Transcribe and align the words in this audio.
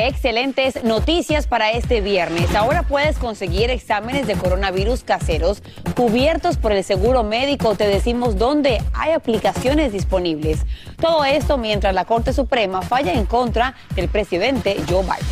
Excelentes 0.00 0.84
noticias 0.84 1.48
para 1.48 1.72
este 1.72 2.00
viernes. 2.00 2.54
Ahora 2.54 2.84
puedes 2.84 3.18
conseguir 3.18 3.68
exámenes 3.68 4.28
de 4.28 4.36
coronavirus 4.36 5.02
caseros 5.02 5.60
cubiertos 5.96 6.56
por 6.56 6.70
el 6.70 6.84
seguro 6.84 7.24
médico. 7.24 7.74
Te 7.74 7.88
decimos 7.88 8.38
dónde 8.38 8.80
hay 8.94 9.10
aplicaciones 9.10 9.92
disponibles. 9.92 10.60
Todo 11.00 11.24
esto 11.24 11.58
mientras 11.58 11.96
la 11.96 12.04
Corte 12.04 12.32
Suprema 12.32 12.80
falla 12.82 13.12
en 13.12 13.26
contra 13.26 13.74
del 13.96 14.08
presidente 14.08 14.76
Joe 14.88 15.02
Biden. 15.02 15.26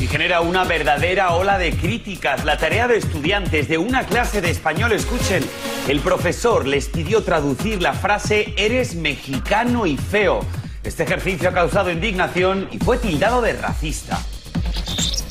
Y 0.00 0.08
genera 0.08 0.40
una 0.40 0.64
verdadera 0.64 1.34
ola 1.34 1.58
de 1.58 1.70
críticas. 1.76 2.44
La 2.44 2.58
tarea 2.58 2.88
de 2.88 2.96
estudiantes 2.96 3.68
de 3.68 3.78
una 3.78 4.04
clase 4.04 4.40
de 4.40 4.50
español, 4.50 4.90
escuchen, 4.90 5.44
el 5.86 6.00
profesor 6.00 6.66
les 6.66 6.88
pidió 6.88 7.22
traducir 7.22 7.80
la 7.80 7.92
frase 7.92 8.52
eres 8.56 8.96
mexicano 8.96 9.86
y 9.86 9.96
feo. 9.96 10.40
Este 10.88 11.02
ejercicio 11.02 11.50
ha 11.50 11.52
causado 11.52 11.90
indignación 11.90 12.66
y 12.72 12.78
fue 12.78 12.96
tildado 12.96 13.42
de 13.42 13.52
racista. 13.52 14.18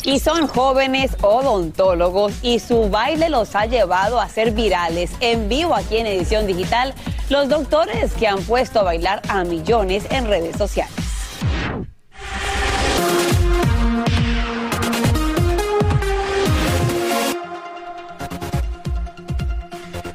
Y 0.04 0.20
son 0.20 0.46
jóvenes 0.46 1.18
odontólogos 1.24 2.32
y 2.44 2.60
su 2.60 2.92
baile 2.92 3.28
los 3.30 3.56
ha 3.56 3.66
llevado 3.66 4.22
a 4.22 4.30
ser 4.30 4.52
virales 4.52 5.10
en 5.20 5.50
vivo 5.50 5.74
aquí 5.74 5.98
en 5.98 6.06
edición 6.06 6.46
digital. 6.46 6.94
Los 7.32 7.50
doctores 7.50 8.14
que 8.14 8.28
han 8.28 8.40
puesto 8.44 8.82
a 8.82 8.84
bailar 8.84 9.24
a 9.30 9.44
millones 9.46 10.06
en 10.12 10.28
redes 10.28 10.56
sociales. 10.58 10.94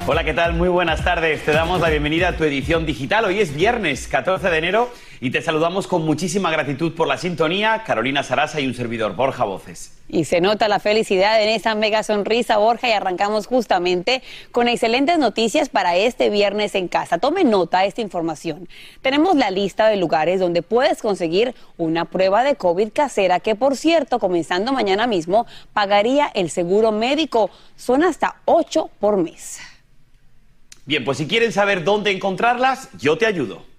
Hola, 0.07 0.23
¿qué 0.23 0.35
tal? 0.35 0.53
Muy 0.53 0.69
buenas 0.69 1.03
tardes. 1.03 1.45
Te 1.45 1.51
damos 1.51 1.81
la 1.81 1.89
bienvenida 1.89 2.29
a 2.29 2.37
tu 2.37 2.45
edición 2.45 2.87
digital. 2.87 3.25
Hoy 3.25 3.41
es 3.41 3.53
viernes 3.57 4.07
14 4.07 4.51
de 4.51 4.59
enero 4.59 4.93
y 5.23 5.31
te 5.31 5.41
saludamos 5.41 5.87
con 5.87 6.05
muchísima 6.05 6.51
gratitud 6.51 6.95
por 6.95 7.07
la 7.07 7.17
sintonía. 7.17 7.85
Carolina 7.87 8.25
Sarasa 8.25 8.61
y 8.61 8.67
un 8.67 8.75
servidor, 8.75 9.15
Borja 9.15 9.45
Voces. 9.45 9.93
Y 10.09 10.25
se 10.25 10.41
nota 10.41 10.67
la 10.67 10.81
felicidad 10.81 11.41
en 11.41 11.49
esa 11.49 11.77
mega 11.77 12.03
sonrisa, 12.03 12.57
Borja, 12.57 12.89
y 12.89 12.91
arrancamos 12.93 13.47
justamente 13.47 14.21
con 14.51 14.67
excelentes 14.67 15.19
noticias 15.19 15.69
para 15.69 15.95
este 15.95 16.29
viernes 16.29 16.75
en 16.75 16.89
casa. 16.89 17.19
Tome 17.19 17.45
nota 17.45 17.83
de 17.83 17.87
esta 17.87 18.01
información. 18.01 18.69
Tenemos 19.01 19.37
la 19.37 19.53
lista 19.53 19.87
de 19.87 19.97
lugares 19.97 20.41
donde 20.41 20.63
puedes 20.63 21.01
conseguir 21.01 21.55
una 21.77 22.05
prueba 22.07 22.43
de 22.43 22.57
COVID 22.57 22.89
casera 22.93 23.39
que, 23.39 23.55
por 23.55 23.77
cierto, 23.77 24.19
comenzando 24.19 24.73
mañana 24.73 25.07
mismo, 25.07 25.47
pagaría 25.73 26.33
el 26.35 26.51
seguro 26.51 26.91
médico. 26.91 27.49
Son 27.77 28.03
hasta 28.03 28.41
8 28.47 28.91
por 28.99 29.19
mes. 29.19 29.61
Bien, 30.85 31.05
pues 31.05 31.19
si 31.19 31.29
quieren 31.29 31.53
saber 31.53 31.85
dónde 31.85 32.11
encontrarlas, 32.11 32.89
yo 32.99 33.17
te 33.17 33.27
ayudo. 33.27 33.71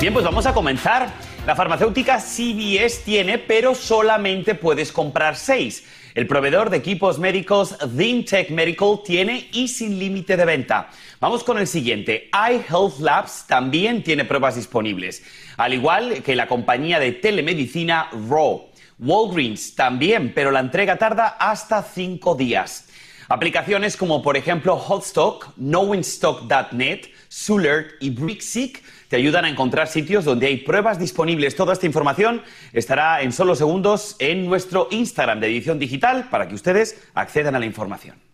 Bien, 0.00 0.12
pues 0.12 0.24
vamos 0.24 0.46
a 0.46 0.54
comenzar. 0.54 1.08
La 1.44 1.56
farmacéutica 1.56 2.20
CVS 2.20 3.02
tiene, 3.04 3.36
pero 3.36 3.74
solamente 3.74 4.54
puedes 4.54 4.92
comprar 4.92 5.34
seis. 5.34 5.84
El 6.14 6.28
proveedor 6.28 6.70
de 6.70 6.76
equipos 6.76 7.18
médicos 7.18 7.76
ThinTech 7.78 8.50
Medical 8.50 9.00
tiene 9.04 9.48
y 9.52 9.66
sin 9.66 9.98
límite 9.98 10.36
de 10.36 10.44
venta. 10.44 10.88
Vamos 11.18 11.42
con 11.42 11.58
el 11.58 11.66
siguiente. 11.66 12.30
iHealth 12.32 13.00
Labs 13.00 13.46
también 13.48 14.04
tiene 14.04 14.24
pruebas 14.24 14.54
disponibles, 14.54 15.24
al 15.56 15.74
igual 15.74 16.22
que 16.22 16.36
la 16.36 16.46
compañía 16.46 17.00
de 17.00 17.10
telemedicina 17.10 18.08
Raw. 18.28 18.68
Walgreens 19.00 19.74
también, 19.74 20.32
pero 20.32 20.52
la 20.52 20.60
entrega 20.60 20.96
tarda 20.96 21.26
hasta 21.40 21.82
cinco 21.82 22.36
días. 22.36 22.88
Aplicaciones 23.28 23.96
como 23.96 24.22
por 24.22 24.36
ejemplo 24.36 24.76
Hotstock, 24.76 25.54
KnowingStock.net, 25.56 27.08
Sulert 27.28 27.90
y 28.00 28.10
Brixic 28.10 28.82
te 29.08 29.16
ayudan 29.16 29.44
a 29.44 29.48
encontrar 29.48 29.88
sitios 29.88 30.24
donde 30.24 30.46
hay 30.46 30.58
pruebas 30.58 30.98
disponibles. 30.98 31.56
Toda 31.56 31.72
esta 31.72 31.86
información 31.86 32.42
estará 32.72 33.22
en 33.22 33.32
solo 33.32 33.54
segundos 33.54 34.16
en 34.18 34.46
nuestro 34.46 34.88
Instagram 34.90 35.40
de 35.40 35.48
edición 35.48 35.78
digital 35.78 36.28
para 36.30 36.48
que 36.48 36.54
ustedes 36.54 37.02
accedan 37.14 37.54
a 37.54 37.58
la 37.58 37.66
información. 37.66 38.27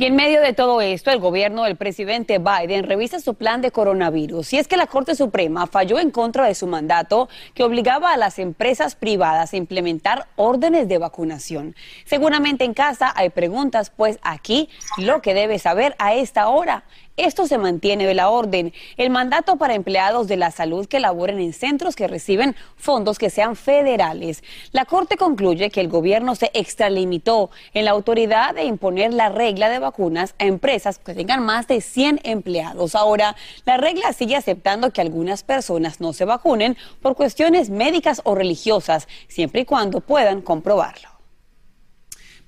Y 0.00 0.06
en 0.06 0.16
medio 0.16 0.40
de 0.40 0.54
todo 0.54 0.80
esto, 0.80 1.10
el 1.10 1.18
gobierno 1.18 1.64
del 1.64 1.76
presidente 1.76 2.38
Biden 2.38 2.84
revisa 2.84 3.20
su 3.20 3.34
plan 3.34 3.60
de 3.60 3.70
coronavirus. 3.70 4.54
Y 4.54 4.56
es 4.56 4.66
que 4.66 4.78
la 4.78 4.86
Corte 4.86 5.14
Suprema 5.14 5.66
falló 5.66 5.98
en 5.98 6.10
contra 6.10 6.46
de 6.46 6.54
su 6.54 6.66
mandato 6.66 7.28
que 7.52 7.64
obligaba 7.64 8.10
a 8.10 8.16
las 8.16 8.38
empresas 8.38 8.94
privadas 8.94 9.52
a 9.52 9.58
implementar 9.58 10.26
órdenes 10.36 10.88
de 10.88 10.96
vacunación. 10.96 11.76
Seguramente 12.06 12.64
en 12.64 12.72
casa 12.72 13.12
hay 13.14 13.28
preguntas, 13.28 13.92
pues 13.94 14.18
aquí 14.22 14.70
lo 14.96 15.20
que 15.20 15.34
debe 15.34 15.58
saber 15.58 15.94
a 15.98 16.14
esta 16.14 16.48
hora 16.48 16.84
esto 17.20 17.46
se 17.46 17.58
mantiene 17.58 18.06
de 18.06 18.14
la 18.14 18.30
orden. 18.30 18.72
El 18.96 19.10
mandato 19.10 19.56
para 19.56 19.74
empleados 19.74 20.26
de 20.26 20.38
la 20.38 20.50
salud 20.50 20.86
que 20.86 21.00
laboren 21.00 21.38
en 21.38 21.52
centros 21.52 21.94
que 21.94 22.08
reciben 22.08 22.56
fondos 22.76 23.18
que 23.18 23.28
sean 23.28 23.56
federales. 23.56 24.42
La 24.72 24.86
Corte 24.86 25.18
concluye 25.18 25.68
que 25.68 25.82
el 25.82 25.88
gobierno 25.88 26.34
se 26.34 26.50
extralimitó 26.54 27.50
en 27.74 27.84
la 27.84 27.90
autoridad 27.90 28.54
de 28.54 28.64
imponer 28.64 29.12
la 29.12 29.28
regla 29.28 29.68
de 29.68 29.80
vacunas 29.90 30.36
a 30.38 30.44
empresas 30.44 30.98
que 30.98 31.14
tengan 31.14 31.44
más 31.44 31.66
de 31.66 31.80
100 31.80 32.20
empleados. 32.22 32.94
Ahora, 32.94 33.34
la 33.66 33.76
regla 33.76 34.12
sigue 34.12 34.36
aceptando 34.36 34.92
que 34.92 35.00
algunas 35.00 35.42
personas 35.42 36.00
no 36.00 36.12
se 36.12 36.24
vacunen 36.24 36.76
por 37.02 37.16
cuestiones 37.16 37.70
médicas 37.70 38.22
o 38.24 38.36
religiosas, 38.36 39.08
siempre 39.26 39.62
y 39.62 39.64
cuando 39.64 40.00
puedan 40.00 40.42
comprobarlo. 40.42 41.08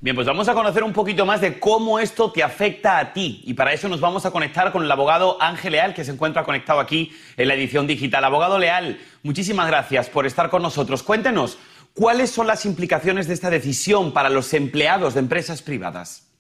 Bien, 0.01 0.15
pues 0.15 0.27
vamos 0.27 0.49
a 0.49 0.55
conocer 0.55 0.85
un 0.85 0.93
poquito 0.93 1.27
más 1.27 1.41
de 1.41 1.59
cómo 1.61 1.99
esto 1.99 2.31
te 2.31 2.43
afecta 2.43 2.99
a 2.99 3.13
ti. 3.13 3.43
Y 3.45 3.55
para 3.55 3.73
eso 3.73 3.89
nos 3.89 4.01
vamos 4.01 4.25
a 4.25 4.31
conectar 4.31 4.73
con 4.73 4.85
el 4.85 4.91
abogado 4.91 5.41
Ángel 5.41 5.73
Leal, 5.73 5.95
que 5.95 6.05
se 6.05 6.13
encuentra 6.13 6.45
conectado 6.45 6.81
aquí 6.81 7.13
en 7.37 7.49
la 7.49 7.55
edición 7.55 7.87
digital. 7.87 8.25
Abogado 8.25 8.59
Leal, 8.59 9.01
muchísimas 9.23 9.69
gracias 9.69 10.09
por 10.09 10.27
estar 10.27 10.51
con 10.51 10.63
nosotros. 10.63 11.05
Cuéntenos, 11.05 11.59
¿cuáles 11.95 12.31
son 12.31 12.49
las 12.49 12.67
implicaciones 12.67 13.29
de 13.29 13.35
esta 13.35 13.51
decisión 13.51 14.13
para 14.13 14.29
los 14.29 14.55
empleados 14.55 15.15
de 15.15 15.21
empresas 15.21 15.63
privadas? 15.63 16.32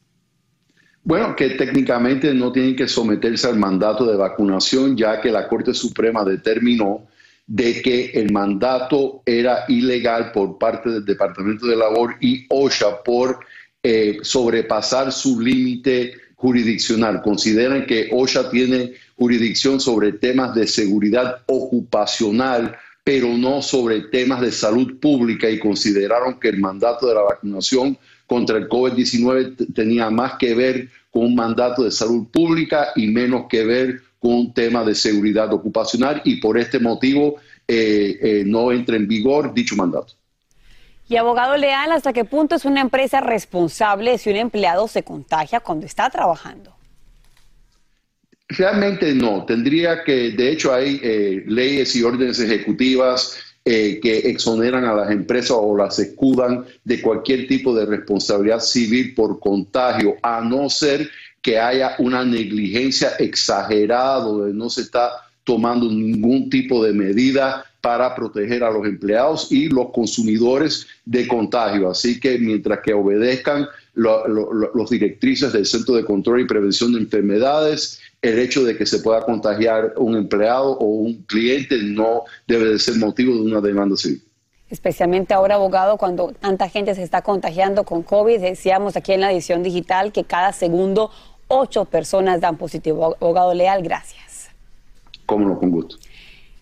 Bueno, 1.04 1.34
que 1.34 1.50
técnicamente 1.50 2.32
no 2.32 2.52
tienen 2.52 2.76
que 2.76 2.86
someterse 2.86 3.48
al 3.48 3.58
mandato 3.58 4.06
de 4.06 4.16
vacunación, 4.16 4.96
ya 4.96 5.20
que 5.20 5.32
la 5.32 5.48
Corte 5.48 5.74
Suprema 5.74 6.24
determinó 6.24 7.08
de 7.46 7.82
que 7.82 8.10
el 8.14 8.32
mandato 8.32 9.22
era 9.26 9.64
ilegal 9.66 10.30
por 10.30 10.58
parte 10.58 10.91
del 10.91 11.04
Departamento 11.04 11.66
de 11.66 11.76
Labor 11.76 12.14
y 12.20 12.46
OSHA 12.48 13.02
por 13.02 13.41
eh, 13.82 14.18
sobrepasar 14.22 15.10
su 15.10 15.41
límite 15.41 16.14
jurisdiccional. 16.36 17.20
Consideran 17.20 17.84
que 17.84 18.08
OSHA 18.12 18.48
tiene 18.50 18.92
jurisdicción 19.16 19.80
sobre 19.80 20.12
temas 20.12 20.54
de 20.54 20.68
seguridad 20.68 21.42
ocupacional, 21.46 22.76
pero 23.02 23.36
no 23.36 23.60
sobre 23.60 24.02
temas 24.02 24.41
de 24.41 24.52
salud 24.52 25.00
pública 25.00 25.50
y 25.50 25.58
consideraron 25.58 26.38
que 26.38 26.48
el 26.48 26.60
mandato 26.60 27.08
de 27.08 27.14
la 27.14 27.22
vacunación 27.22 27.98
contra 28.32 28.56
el 28.56 28.66
COVID-19 28.66 29.75
tenía 29.75 30.09
más 30.09 30.38
que 30.38 30.54
ver 30.54 30.88
con 31.10 31.26
un 31.26 31.34
mandato 31.34 31.84
de 31.84 31.91
salud 31.91 32.28
pública 32.32 32.88
y 32.97 33.09
menos 33.09 33.44
que 33.47 33.62
ver 33.62 34.00
con 34.19 34.32
un 34.32 34.54
tema 34.54 34.82
de 34.84 34.94
seguridad 34.94 35.53
ocupacional 35.53 36.22
y 36.25 36.37
por 36.37 36.56
este 36.56 36.78
motivo 36.78 37.37
eh, 37.69 38.19
eh, 38.22 38.42
no 38.47 38.72
entra 38.72 38.97
en 38.97 39.06
vigor 39.06 39.53
dicho 39.53 39.76
mandato. 39.76 40.15
Y 41.10 41.16
abogado 41.16 41.59
leal, 41.59 41.92
¿hasta 41.92 42.15
qué 42.15 42.25
punto 42.25 42.54
es 42.54 42.65
una 42.65 42.81
empresa 42.81 43.21
responsable 43.21 44.16
si 44.16 44.31
un 44.31 44.37
empleado 44.37 44.88
se 44.88 45.03
contagia 45.03 45.60
cuando 45.60 45.84
está 45.84 46.09
trabajando? 46.09 46.74
Realmente 48.48 49.15
no. 49.15 49.45
Tendría 49.45 50.04
que, 50.04 50.30
de 50.30 50.53
hecho, 50.53 50.72
hay 50.72 50.98
eh, 51.03 51.45
leyes 51.47 51.95
y 51.97 52.03
órdenes 52.03 52.41
ejecutivas 52.41 53.52
que 53.64 54.22
exoneran 54.24 54.84
a 54.84 54.94
las 54.94 55.10
empresas 55.10 55.56
o 55.60 55.76
las 55.76 55.98
escudan 55.98 56.64
de 56.84 57.00
cualquier 57.00 57.47
tipo 57.47 57.74
de 57.74 57.86
responsabilidad 57.86 58.60
civil 58.60 59.14
por 59.14 59.38
contagio, 59.38 60.16
a 60.22 60.41
no 60.41 60.68
ser 60.68 61.09
que 61.41 61.59
haya 61.59 61.94
una 61.98 62.24
negligencia 62.24 63.10
exagerada 63.18 64.20
donde 64.20 64.54
no 64.54 64.70
se 64.70 64.82
está 64.82 65.10
tomando 65.44 65.86
ningún 65.86 66.48
tipo 66.50 66.84
de 66.84 66.92
medida 66.92 67.64
para 67.80 68.14
proteger 68.14 68.62
a 68.62 68.70
los 68.70 68.86
empleados 68.86 69.50
y 69.50 69.68
los 69.68 69.91
consumidores 69.91 70.86
de 71.04 71.26
contagio. 71.26 71.91
Así 71.91 72.20
que 72.20 72.38
mientras 72.38 72.78
que 72.80 72.92
obedezcan 72.94 73.66
los 73.94 74.88
directrices 74.88 75.53
del 75.53 75.66
Centro 75.66 75.97
de 75.97 76.04
Control 76.04 76.41
y 76.41 76.47
Prevención 76.47 76.92
de 76.92 77.00
Enfermedades, 77.00 78.00
el 78.22 78.39
hecho 78.39 78.65
de 78.65 78.77
que 78.77 78.86
se 78.86 79.01
pueda 79.01 79.22
contagiar 79.22 79.95
un 79.97 80.16
empleado 80.16 80.78
o 80.78 80.84
un 80.84 81.22
cliente 81.24 81.77
no 81.83 82.22
debe 82.47 82.71
de 82.71 82.78
ser 82.78 82.97
motivo 82.97 83.34
de 83.34 83.42
una 83.42 83.60
demanda 83.60 83.97
civil 83.97 84.22
especialmente 84.72 85.34
ahora, 85.34 85.57
abogado, 85.57 85.98
cuando 85.98 86.33
tanta 86.33 86.66
gente 86.66 86.95
se 86.95 87.03
está 87.03 87.21
contagiando 87.21 87.84
con 87.84 88.03
COVID. 88.03 88.41
Decíamos 88.41 88.97
aquí 88.97 89.13
en 89.13 89.21
la 89.21 89.30
edición 89.30 89.63
digital 89.63 90.13
que 90.13 90.24
cada 90.24 90.54
segundo 90.54 91.10
ocho 91.47 91.84
personas 91.84 92.41
dan 92.41 92.57
positivo. 92.57 93.15
Abogado 93.21 93.53
Leal, 93.53 93.83
gracias. 93.83 94.48
Cómo 95.27 95.47
no, 95.47 95.59
con 95.59 95.71
gusto. 95.71 95.97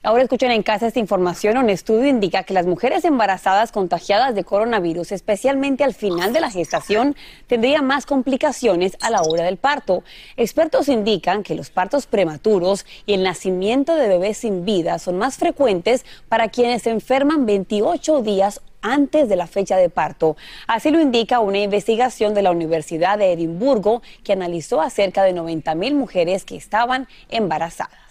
Ahora 0.03 0.23
escuchen 0.23 0.51
en 0.51 0.63
casa 0.63 0.87
esta 0.87 0.99
información. 0.99 1.59
Un 1.59 1.69
estudio 1.69 2.09
indica 2.09 2.45
que 2.45 2.55
las 2.55 2.65
mujeres 2.65 3.05
embarazadas 3.05 3.71
contagiadas 3.71 4.35
de 4.35 4.45
coronavirus, 4.45 5.13
especialmente 5.13 5.85
al 5.85 5.93
final 5.93 6.33
de 6.33 6.41
la 6.41 6.51
gestación, 6.51 7.17
tendrían 7.47 7.85
más 7.85 8.07
complicaciones 8.07 8.97
a 9.03 9.11
la 9.11 9.21
hora 9.21 9.45
del 9.45 9.59
parto. 9.59 10.03
Expertos 10.39 10.89
indican 10.89 11.43
que 11.43 11.55
los 11.55 11.69
partos 11.69 12.07
prematuros 12.07 12.87
y 13.05 13.13
el 13.13 13.23
nacimiento 13.23 13.95
de 13.95 14.09
bebés 14.09 14.39
sin 14.39 14.65
vida 14.65 14.99
son 14.99 15.19
más 15.19 15.37
frecuentes 15.37 16.07
para 16.31 16.49
quienes 16.49 16.81
se 16.81 16.91
enferman 16.91 17.45
28 17.45 18.23
días 18.23 18.63
antes 18.81 19.29
de 19.29 19.37
la 19.37 19.47
fecha 19.47 19.77
de 19.77 19.91
parto. 19.91 20.39
Así 20.67 20.91
lo 20.91 21.03
indica 21.03 21.41
una 21.41 21.59
investigación 21.59 22.33
de 22.33 22.41
la 22.41 22.53
Universidad 22.53 23.19
de 23.19 23.35
Edimburgo 23.35 24.01
que 24.25 24.33
analizó 24.33 24.81
a 24.81 24.89
cerca 24.89 25.25
de 25.25 25.35
90 25.35 25.75
mil 25.75 25.95
mujeres 25.95 26.47
que 26.47 26.57
estaban 26.57 27.07
embarazadas. 27.29 28.10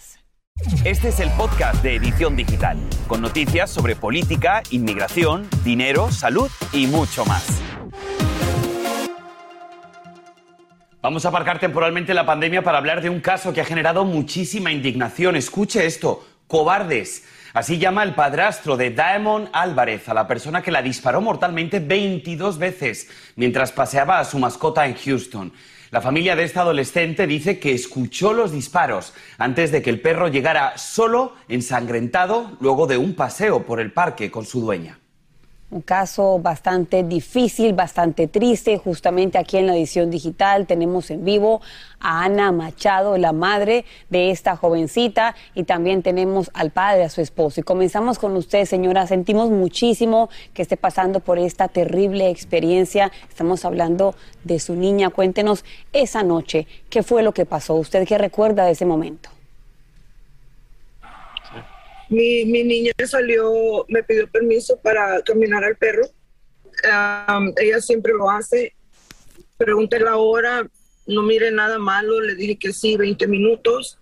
Este 0.84 1.08
es 1.08 1.20
el 1.20 1.30
podcast 1.30 1.82
de 1.82 1.94
Edición 1.94 2.36
Digital, 2.36 2.76
con 3.06 3.22
noticias 3.22 3.70
sobre 3.70 3.96
política, 3.96 4.62
inmigración, 4.70 5.48
dinero, 5.64 6.12
salud 6.12 6.50
y 6.72 6.86
mucho 6.86 7.24
más. 7.24 7.62
Vamos 11.00 11.24
a 11.24 11.28
aparcar 11.28 11.60
temporalmente 11.60 12.12
la 12.12 12.26
pandemia 12.26 12.62
para 12.62 12.76
hablar 12.76 13.00
de 13.00 13.08
un 13.08 13.20
caso 13.20 13.54
que 13.54 13.62
ha 13.62 13.64
generado 13.64 14.04
muchísima 14.04 14.70
indignación. 14.70 15.34
Escuche 15.34 15.86
esto, 15.86 16.26
cobardes. 16.46 17.24
Así 17.54 17.78
llama 17.78 18.02
el 18.02 18.14
padrastro 18.14 18.76
de 18.76 18.90
Diamond 18.90 19.48
Álvarez 19.54 20.10
a 20.10 20.14
la 20.14 20.28
persona 20.28 20.62
que 20.62 20.70
la 20.70 20.82
disparó 20.82 21.22
mortalmente 21.22 21.80
22 21.80 22.58
veces 22.58 23.08
mientras 23.34 23.72
paseaba 23.72 24.18
a 24.18 24.26
su 24.26 24.38
mascota 24.38 24.86
en 24.86 24.94
Houston. 24.94 25.52
La 25.90 26.00
familia 26.00 26.36
de 26.36 26.44
esta 26.44 26.60
adolescente 26.60 27.26
dice 27.26 27.58
que 27.58 27.74
escuchó 27.74 28.32
los 28.32 28.52
disparos 28.52 29.12
antes 29.38 29.72
de 29.72 29.82
que 29.82 29.90
el 29.90 30.00
perro 30.00 30.28
llegara 30.28 30.78
solo, 30.78 31.34
ensangrentado, 31.48 32.56
luego 32.60 32.86
de 32.86 32.96
un 32.96 33.14
paseo 33.14 33.66
por 33.66 33.80
el 33.80 33.92
parque 33.92 34.30
con 34.30 34.46
su 34.46 34.60
dueña. 34.60 34.99
Un 35.72 35.82
caso 35.82 36.40
bastante 36.40 37.04
difícil, 37.04 37.74
bastante 37.74 38.26
triste. 38.26 38.76
Justamente 38.76 39.38
aquí 39.38 39.56
en 39.56 39.68
la 39.68 39.76
edición 39.76 40.10
digital 40.10 40.66
tenemos 40.66 41.12
en 41.12 41.24
vivo 41.24 41.60
a 42.00 42.24
Ana 42.24 42.50
Machado, 42.50 43.16
la 43.18 43.32
madre 43.32 43.84
de 44.08 44.32
esta 44.32 44.56
jovencita, 44.56 45.36
y 45.54 45.62
también 45.62 46.02
tenemos 46.02 46.50
al 46.54 46.70
padre, 46.70 47.04
a 47.04 47.08
su 47.08 47.20
esposo. 47.20 47.60
Y 47.60 47.62
comenzamos 47.62 48.18
con 48.18 48.36
usted, 48.36 48.64
señora. 48.64 49.06
Sentimos 49.06 49.50
muchísimo 49.50 50.28
que 50.54 50.62
esté 50.62 50.76
pasando 50.76 51.20
por 51.20 51.38
esta 51.38 51.68
terrible 51.68 52.30
experiencia. 52.30 53.12
Estamos 53.28 53.64
hablando 53.64 54.16
de 54.42 54.58
su 54.58 54.74
niña. 54.74 55.10
Cuéntenos 55.10 55.64
esa 55.92 56.24
noche, 56.24 56.66
¿qué 56.88 57.04
fue 57.04 57.22
lo 57.22 57.32
que 57.32 57.46
pasó? 57.46 57.76
¿Usted 57.76 58.08
qué 58.08 58.18
recuerda 58.18 58.64
de 58.64 58.72
ese 58.72 58.86
momento? 58.86 59.30
Mi, 62.10 62.44
mi 62.44 62.64
niña 62.64 62.92
salió, 63.06 63.86
me 63.88 64.02
pidió 64.02 64.28
permiso 64.28 64.78
para 64.80 65.22
caminar 65.22 65.64
al 65.64 65.76
perro. 65.76 66.02
ella 67.56 67.80
siempre 67.80 68.12
lo 68.12 68.28
hace. 68.28 68.74
Pregunté 69.56 70.00
la 70.00 70.16
hora, 70.16 70.68
no 71.06 71.22
mire 71.22 71.50
nada 71.50 71.78
malo, 71.78 72.20
le 72.20 72.34
dije 72.34 72.58
que 72.58 72.72
sí, 72.72 72.96
20 72.96 73.26
minutos. 73.28 73.98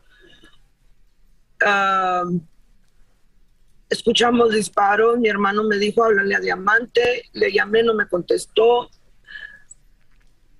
escuchamos 3.90 4.52
disparos, 4.52 5.18
mi 5.18 5.28
hermano 5.28 5.64
me 5.64 5.76
dijo, 5.76 6.02
háblale 6.02 6.34
a 6.34 6.40
Diamante, 6.40 7.24
le 7.32 7.52
llamé, 7.52 7.82
no 7.82 7.94
me 7.94 8.08
contestó 8.08 8.88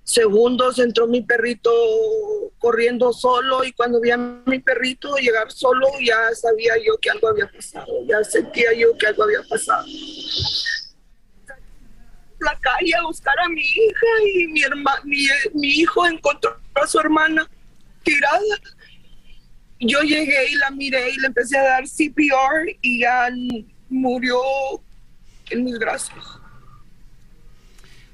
segundos 0.09 0.79
entró 0.79 1.05
mi 1.07 1.21
perrito 1.21 1.71
corriendo 2.57 3.13
solo 3.13 3.63
y 3.63 3.71
cuando 3.73 4.01
vi 4.01 4.09
a 4.09 4.17
mi 4.17 4.59
perrito 4.59 5.15
llegar 5.17 5.51
solo 5.51 5.87
ya 6.03 6.33
sabía 6.33 6.73
yo 6.83 6.97
que 6.97 7.11
algo 7.11 7.27
había 7.27 7.47
pasado, 7.47 7.85
ya 8.07 8.23
sentía 8.23 8.73
yo 8.73 8.97
que 8.97 9.07
algo 9.07 9.23
había 9.23 9.43
pasado. 9.47 9.85
La 12.39 12.57
calle 12.59 12.95
a 12.95 13.03
buscar 13.03 13.37
a 13.39 13.49
mi 13.49 13.61
hija 13.61 14.07
y 14.33 14.47
mi, 14.47 14.61
mi, 15.03 15.27
mi 15.53 15.67
hijo 15.67 16.05
encontró 16.07 16.57
a 16.73 16.87
su 16.87 16.99
hermana 16.99 17.47
tirada. 18.03 18.39
Yo 19.79 20.01
llegué 20.01 20.49
y 20.49 20.55
la 20.55 20.71
miré 20.71 21.11
y 21.11 21.17
le 21.17 21.27
empecé 21.27 21.57
a 21.57 21.63
dar 21.63 21.83
CPR 21.83 22.77
y 22.81 23.01
ya 23.01 23.29
murió 23.89 24.41
en 25.51 25.65
mis 25.65 25.77
brazos. 25.77 26.38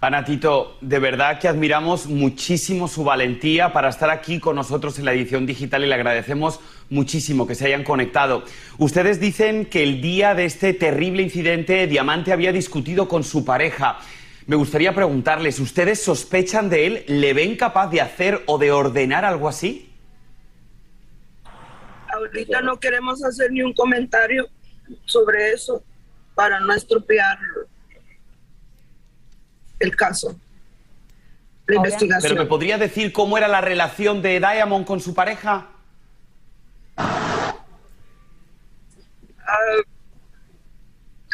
Anatito, 0.02 0.78
de 0.82 1.00
verdad 1.00 1.40
que 1.40 1.48
admiramos 1.48 2.08
muchísimo 2.08 2.88
su 2.88 3.04
valentía 3.04 3.72
para 3.72 3.90
estar 3.90 4.10
aquí 4.10 4.40
con 4.40 4.56
nosotros 4.56 5.00
en 5.00 5.06
la 5.06 5.14
edición 5.14 5.46
digital 5.46 5.84
y 5.84 5.88
le 5.88 5.96
agradecemos 5.96 6.60
muchísimo 6.90 7.48
que 7.48 7.56
se 7.56 7.68
hayan 7.68 7.84
conectado. 7.84 8.44
Ustedes 8.78 9.20
dicen 9.20 9.66
que 9.66 9.84
el 9.84 10.02
día 10.02 10.36
de 10.36 10.46
este 10.46 10.74
terrible 10.74 11.24
incidente 11.24 11.88
Diamante 11.88 12.34
había 12.34 12.52
discutido 12.52 13.08
con 13.08 13.24
su 13.24 13.46
pareja. 13.46 13.98
Me 14.48 14.58
gustaría 14.58 14.94
preguntarles, 14.94 15.60
¿ustedes 15.60 16.04
sospechan 16.04 16.70
de 16.70 16.86
él? 16.86 17.06
¿Le 17.08 17.34
ven 17.34 17.56
capaz 17.56 17.88
de 17.88 18.02
hacer 18.02 18.44
o 18.48 18.58
de 18.58 18.72
ordenar 18.72 19.26
algo 19.26 19.48
así? 19.48 19.92
Ahorita 22.14 22.62
no 22.62 22.80
queremos 22.80 23.24
hacer 23.24 23.52
ni 23.52 23.64
un 23.64 23.74
comentario 23.74 24.48
sobre 25.06 25.52
eso 25.52 25.84
para 26.36 26.60
no 26.60 26.74
estropearlo 26.74 27.75
el 29.80 29.96
caso, 29.96 30.40
la 31.68 31.76
investigación. 31.76 32.22
¿Pero 32.22 32.44
me 32.44 32.50
podría 32.50 32.78
decir 32.78 33.12
cómo 33.12 33.38
era 33.38 33.48
la 33.48 33.62
relación 33.62 34.22
de 34.22 34.40
Diamond 34.40 34.86
con 34.86 35.00
su 35.00 35.14
pareja? 35.14 35.70
Ah, 36.98 37.46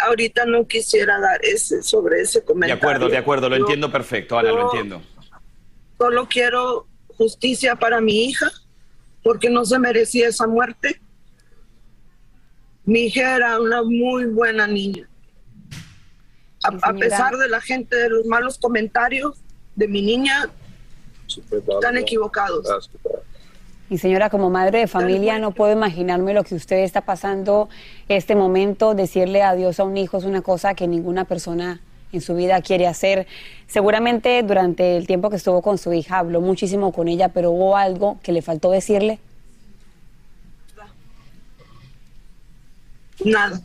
ahorita 0.08 0.46
no 0.46 0.68
quisiera 0.68 1.20
dar 1.20 1.40
ese, 1.44 1.84
sobre 1.84 2.22
ese 2.22 2.44
comentario. 2.44 2.76
De 2.76 2.82
acuerdo, 2.82 3.10
de 3.10 3.18
acuerdo, 3.18 3.50
lo 3.50 3.56
entiendo 3.56 3.92
perfecto, 3.92 4.38
Ana, 4.38 4.52
lo 4.52 4.66
entiendo. 4.66 5.02
Solo 5.98 6.28
quiero 6.28 6.88
justicia 7.18 7.76
para 7.76 8.02
mi 8.02 8.26
hija, 8.26 8.52
porque 9.24 9.50
no 9.50 9.66
se 9.66 9.78
merecía 9.78 10.30
esa 10.30 10.48
muerte. 10.48 11.00
Mi 12.86 13.02
hija 13.06 13.36
era 13.36 13.60
una 13.60 13.84
muy 13.84 14.26
buena 14.26 14.66
niña 14.66 15.11
a, 16.64 16.94
pesar 16.94 17.38
de 17.38 17.50
la 17.50 17.62
gente, 17.62 17.96
de 17.96 18.10
los 18.10 18.26
malos 18.26 18.58
comentarios 18.58 19.38
de 19.76 19.88
mi 19.88 20.02
niña, 20.02 20.50
están 21.28 21.98
equivocados. 21.98 22.90
Y 23.90 23.98
señora, 23.98 24.30
como 24.30 24.50
madre 24.50 24.80
de 24.80 24.88
familia, 24.88 25.38
no 25.40 25.52
puedo 25.52 25.74
imaginarme 25.74 26.34
lo 26.34 26.44
que 26.44 26.56
usted 26.56 26.78
está 26.78 27.02
pasando 27.02 27.68
este 28.08 28.36
momento. 28.36 28.94
Decirle 28.94 29.44
adiós 29.44 29.80
a 29.80 29.84
un 29.84 29.98
hijo 29.98 30.18
es 30.18 30.24
una 30.24 30.42
cosa 30.42 30.76
que 30.76 30.88
ninguna 30.88 31.26
persona 31.26 31.82
en 32.14 32.22
su 32.22 32.36
vida 32.36 32.62
quiere 32.62 32.88
hacer. 32.88 33.28
Seguramente 33.68 34.42
durante 34.44 34.96
el 34.98 35.08
tiempo 35.08 35.30
que 35.30 35.36
estuvo 35.36 35.62
con 35.62 35.78
su 35.78 35.92
hija 35.94 36.20
habló 36.20 36.42
muchísimo 36.42 36.94
con 36.94 37.08
ella, 37.08 37.30
pero 37.30 37.52
hubo 37.52 37.76
algo 37.76 38.18
que 38.24 38.32
le 38.32 38.42
faltó 38.42 38.72
decirle. 38.72 39.20
Nada. 43.26 43.62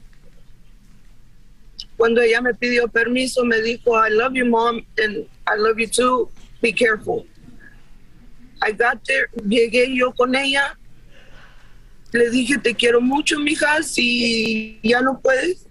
Cuando 1.97 2.21
ella 2.21 2.41
me 2.43 2.53
pidió 2.55 2.89
permiso, 2.89 3.45
me 3.45 3.61
dijo, 3.63 3.97
I 3.97 4.11
love 4.11 4.35
you, 4.35 4.45
mom, 4.45 4.85
and 4.99 5.27
I 5.47 5.57
love 5.57 5.79
you 5.79 5.89
too. 5.89 6.31
Be 6.61 6.73
careful. 6.73 7.27
I 8.63 8.73
got 8.73 9.03
there, 9.05 9.29
llegué 9.47 9.95
yo 9.97 10.13
con 10.13 10.35
ella. 10.35 10.77
Le 12.13 12.31
dije, 12.31 12.59
te 12.59 12.75
quiero 12.75 13.01
mucho, 13.01 13.39
mija. 13.39 13.83
Si 13.83 14.79
ya 14.83 15.01
no 15.01 15.21
puedes, 15.21 15.67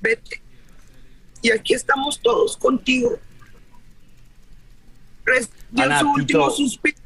vete. 0.00 0.42
Y 1.42 1.50
aquí 1.50 1.74
estamos 1.74 2.20
todos 2.20 2.56
contigo. 2.56 3.18
Dio 5.70 5.98
su 5.98 6.10
último 6.10 6.50
suspiro. 6.50 6.98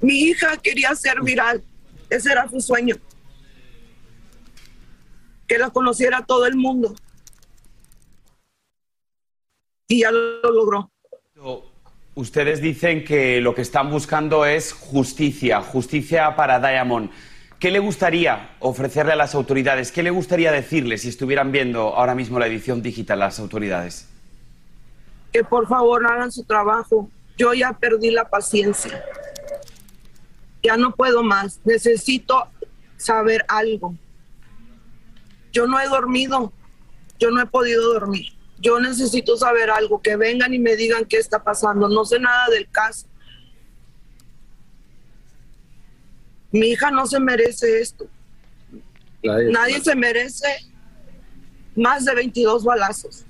Mi 0.00 0.18
hija 0.18 0.56
quería 0.58 0.94
ser 0.94 1.20
viral. 1.22 1.62
Ese 2.10 2.30
era 2.30 2.48
su 2.48 2.60
sueño 2.60 2.96
que 5.54 5.58
la 5.60 5.70
conociera 5.70 6.26
todo 6.26 6.46
el 6.46 6.56
mundo. 6.56 6.96
Y 9.86 10.00
ya 10.00 10.10
lo 10.10 10.50
logró. 10.50 10.90
Ustedes 12.16 12.60
dicen 12.60 13.04
que 13.04 13.40
lo 13.40 13.54
que 13.54 13.62
están 13.62 13.88
buscando 13.88 14.46
es 14.46 14.72
justicia, 14.72 15.62
justicia 15.62 16.34
para 16.34 16.58
Diamond. 16.58 17.10
¿Qué 17.60 17.70
le 17.70 17.78
gustaría 17.78 18.56
ofrecerle 18.58 19.12
a 19.12 19.16
las 19.16 19.36
autoridades? 19.36 19.92
¿Qué 19.92 20.02
le 20.02 20.10
gustaría 20.10 20.50
decirle 20.50 20.98
si 20.98 21.08
estuvieran 21.08 21.52
viendo 21.52 21.94
ahora 21.94 22.16
mismo 22.16 22.40
la 22.40 22.48
edición 22.48 22.82
digital 22.82 23.20
las 23.20 23.38
autoridades? 23.38 24.08
Que 25.32 25.44
por 25.44 25.68
favor 25.68 26.04
hagan 26.04 26.32
su 26.32 26.42
trabajo. 26.42 27.08
Yo 27.38 27.54
ya 27.54 27.72
perdí 27.74 28.10
la 28.10 28.28
paciencia. 28.28 29.04
Ya 30.64 30.76
no 30.76 30.96
puedo 30.96 31.22
más. 31.22 31.60
Necesito 31.64 32.48
saber 32.96 33.44
algo. 33.46 33.94
Yo 35.54 35.68
no 35.68 35.80
he 35.80 35.86
dormido, 35.86 36.52
yo 37.20 37.30
no 37.30 37.40
he 37.40 37.46
podido 37.46 37.94
dormir. 37.94 38.26
Yo 38.60 38.80
necesito 38.80 39.36
saber 39.36 39.70
algo, 39.70 40.02
que 40.02 40.16
vengan 40.16 40.52
y 40.52 40.58
me 40.58 40.74
digan 40.74 41.04
qué 41.04 41.16
está 41.16 41.42
pasando. 41.42 41.88
No 41.88 42.04
sé 42.04 42.18
nada 42.18 42.48
del 42.48 42.68
caso. 42.68 43.06
Mi 46.50 46.68
hija 46.68 46.90
no 46.90 47.06
se 47.06 47.20
merece 47.20 47.80
esto. 47.80 48.06
Nadie, 49.22 49.80
se 49.80 49.94
merece 49.94 50.48
más 51.76 52.04
de 52.04 52.14
22 52.14 52.64
balazos. 52.64 53.24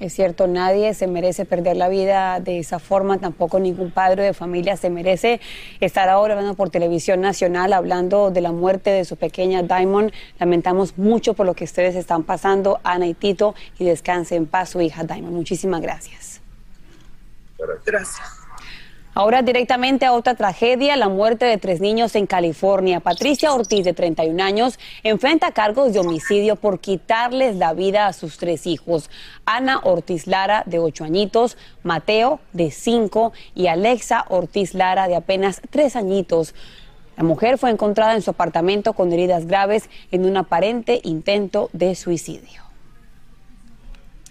Es 0.00 0.12
cierto, 0.12 0.48
nadie 0.48 0.92
se 0.92 1.06
merece 1.06 1.44
perder 1.44 1.76
la 1.76 1.88
vida 1.88 2.40
de 2.40 2.58
esa 2.58 2.80
forma, 2.80 3.18
tampoco 3.18 3.60
ningún 3.60 3.92
padre 3.92 4.24
de 4.24 4.34
familia 4.34 4.76
se 4.76 4.90
merece 4.90 5.40
estar 5.78 6.08
ahora 6.08 6.34
hablando 6.34 6.54
por 6.54 6.70
televisión 6.70 7.20
nacional 7.20 7.72
hablando 7.72 8.32
de 8.32 8.40
la 8.40 8.50
muerte 8.50 8.90
de 8.90 9.04
su 9.04 9.16
pequeña 9.16 9.62
Diamond. 9.62 10.12
Lamentamos 10.40 10.98
mucho 10.98 11.34
por 11.34 11.46
lo 11.46 11.54
que 11.54 11.64
ustedes 11.64 11.94
están 11.94 12.24
pasando, 12.24 12.80
Ana 12.82 13.06
y 13.06 13.14
Tito, 13.14 13.54
y 13.78 13.84
descanse 13.84 14.34
en 14.34 14.46
paz 14.46 14.70
su 14.70 14.80
hija 14.80 15.04
Diamond. 15.04 15.36
Muchísimas 15.36 15.80
gracias. 15.80 16.40
Gracias. 17.86 18.43
Ahora 19.16 19.42
directamente 19.42 20.06
a 20.06 20.12
otra 20.12 20.34
tragedia, 20.34 20.96
la 20.96 21.08
muerte 21.08 21.44
de 21.44 21.56
tres 21.56 21.80
niños 21.80 22.16
en 22.16 22.26
California. 22.26 22.98
Patricia 22.98 23.54
Ortiz, 23.54 23.84
de 23.84 23.92
31 23.92 24.42
años, 24.42 24.80
enfrenta 25.04 25.52
cargos 25.52 25.92
de 25.92 26.00
homicidio 26.00 26.56
por 26.56 26.80
quitarles 26.80 27.54
la 27.54 27.74
vida 27.74 28.08
a 28.08 28.12
sus 28.12 28.38
tres 28.38 28.66
hijos. 28.66 29.10
Ana 29.46 29.78
Ortiz 29.84 30.26
Lara, 30.26 30.64
de 30.66 30.80
8 30.80 31.04
añitos, 31.04 31.56
Mateo, 31.84 32.40
de 32.52 32.72
5, 32.72 33.32
y 33.54 33.68
Alexa 33.68 34.24
Ortiz 34.30 34.74
Lara, 34.74 35.06
de 35.06 35.14
apenas 35.14 35.62
3 35.70 35.94
añitos. 35.94 36.52
La 37.16 37.22
mujer 37.22 37.56
fue 37.56 37.70
encontrada 37.70 38.16
en 38.16 38.22
su 38.22 38.30
apartamento 38.30 38.94
con 38.94 39.12
heridas 39.12 39.46
graves 39.46 39.88
en 40.10 40.24
un 40.24 40.36
aparente 40.36 41.00
intento 41.04 41.70
de 41.72 41.94
suicidio. 41.94 42.64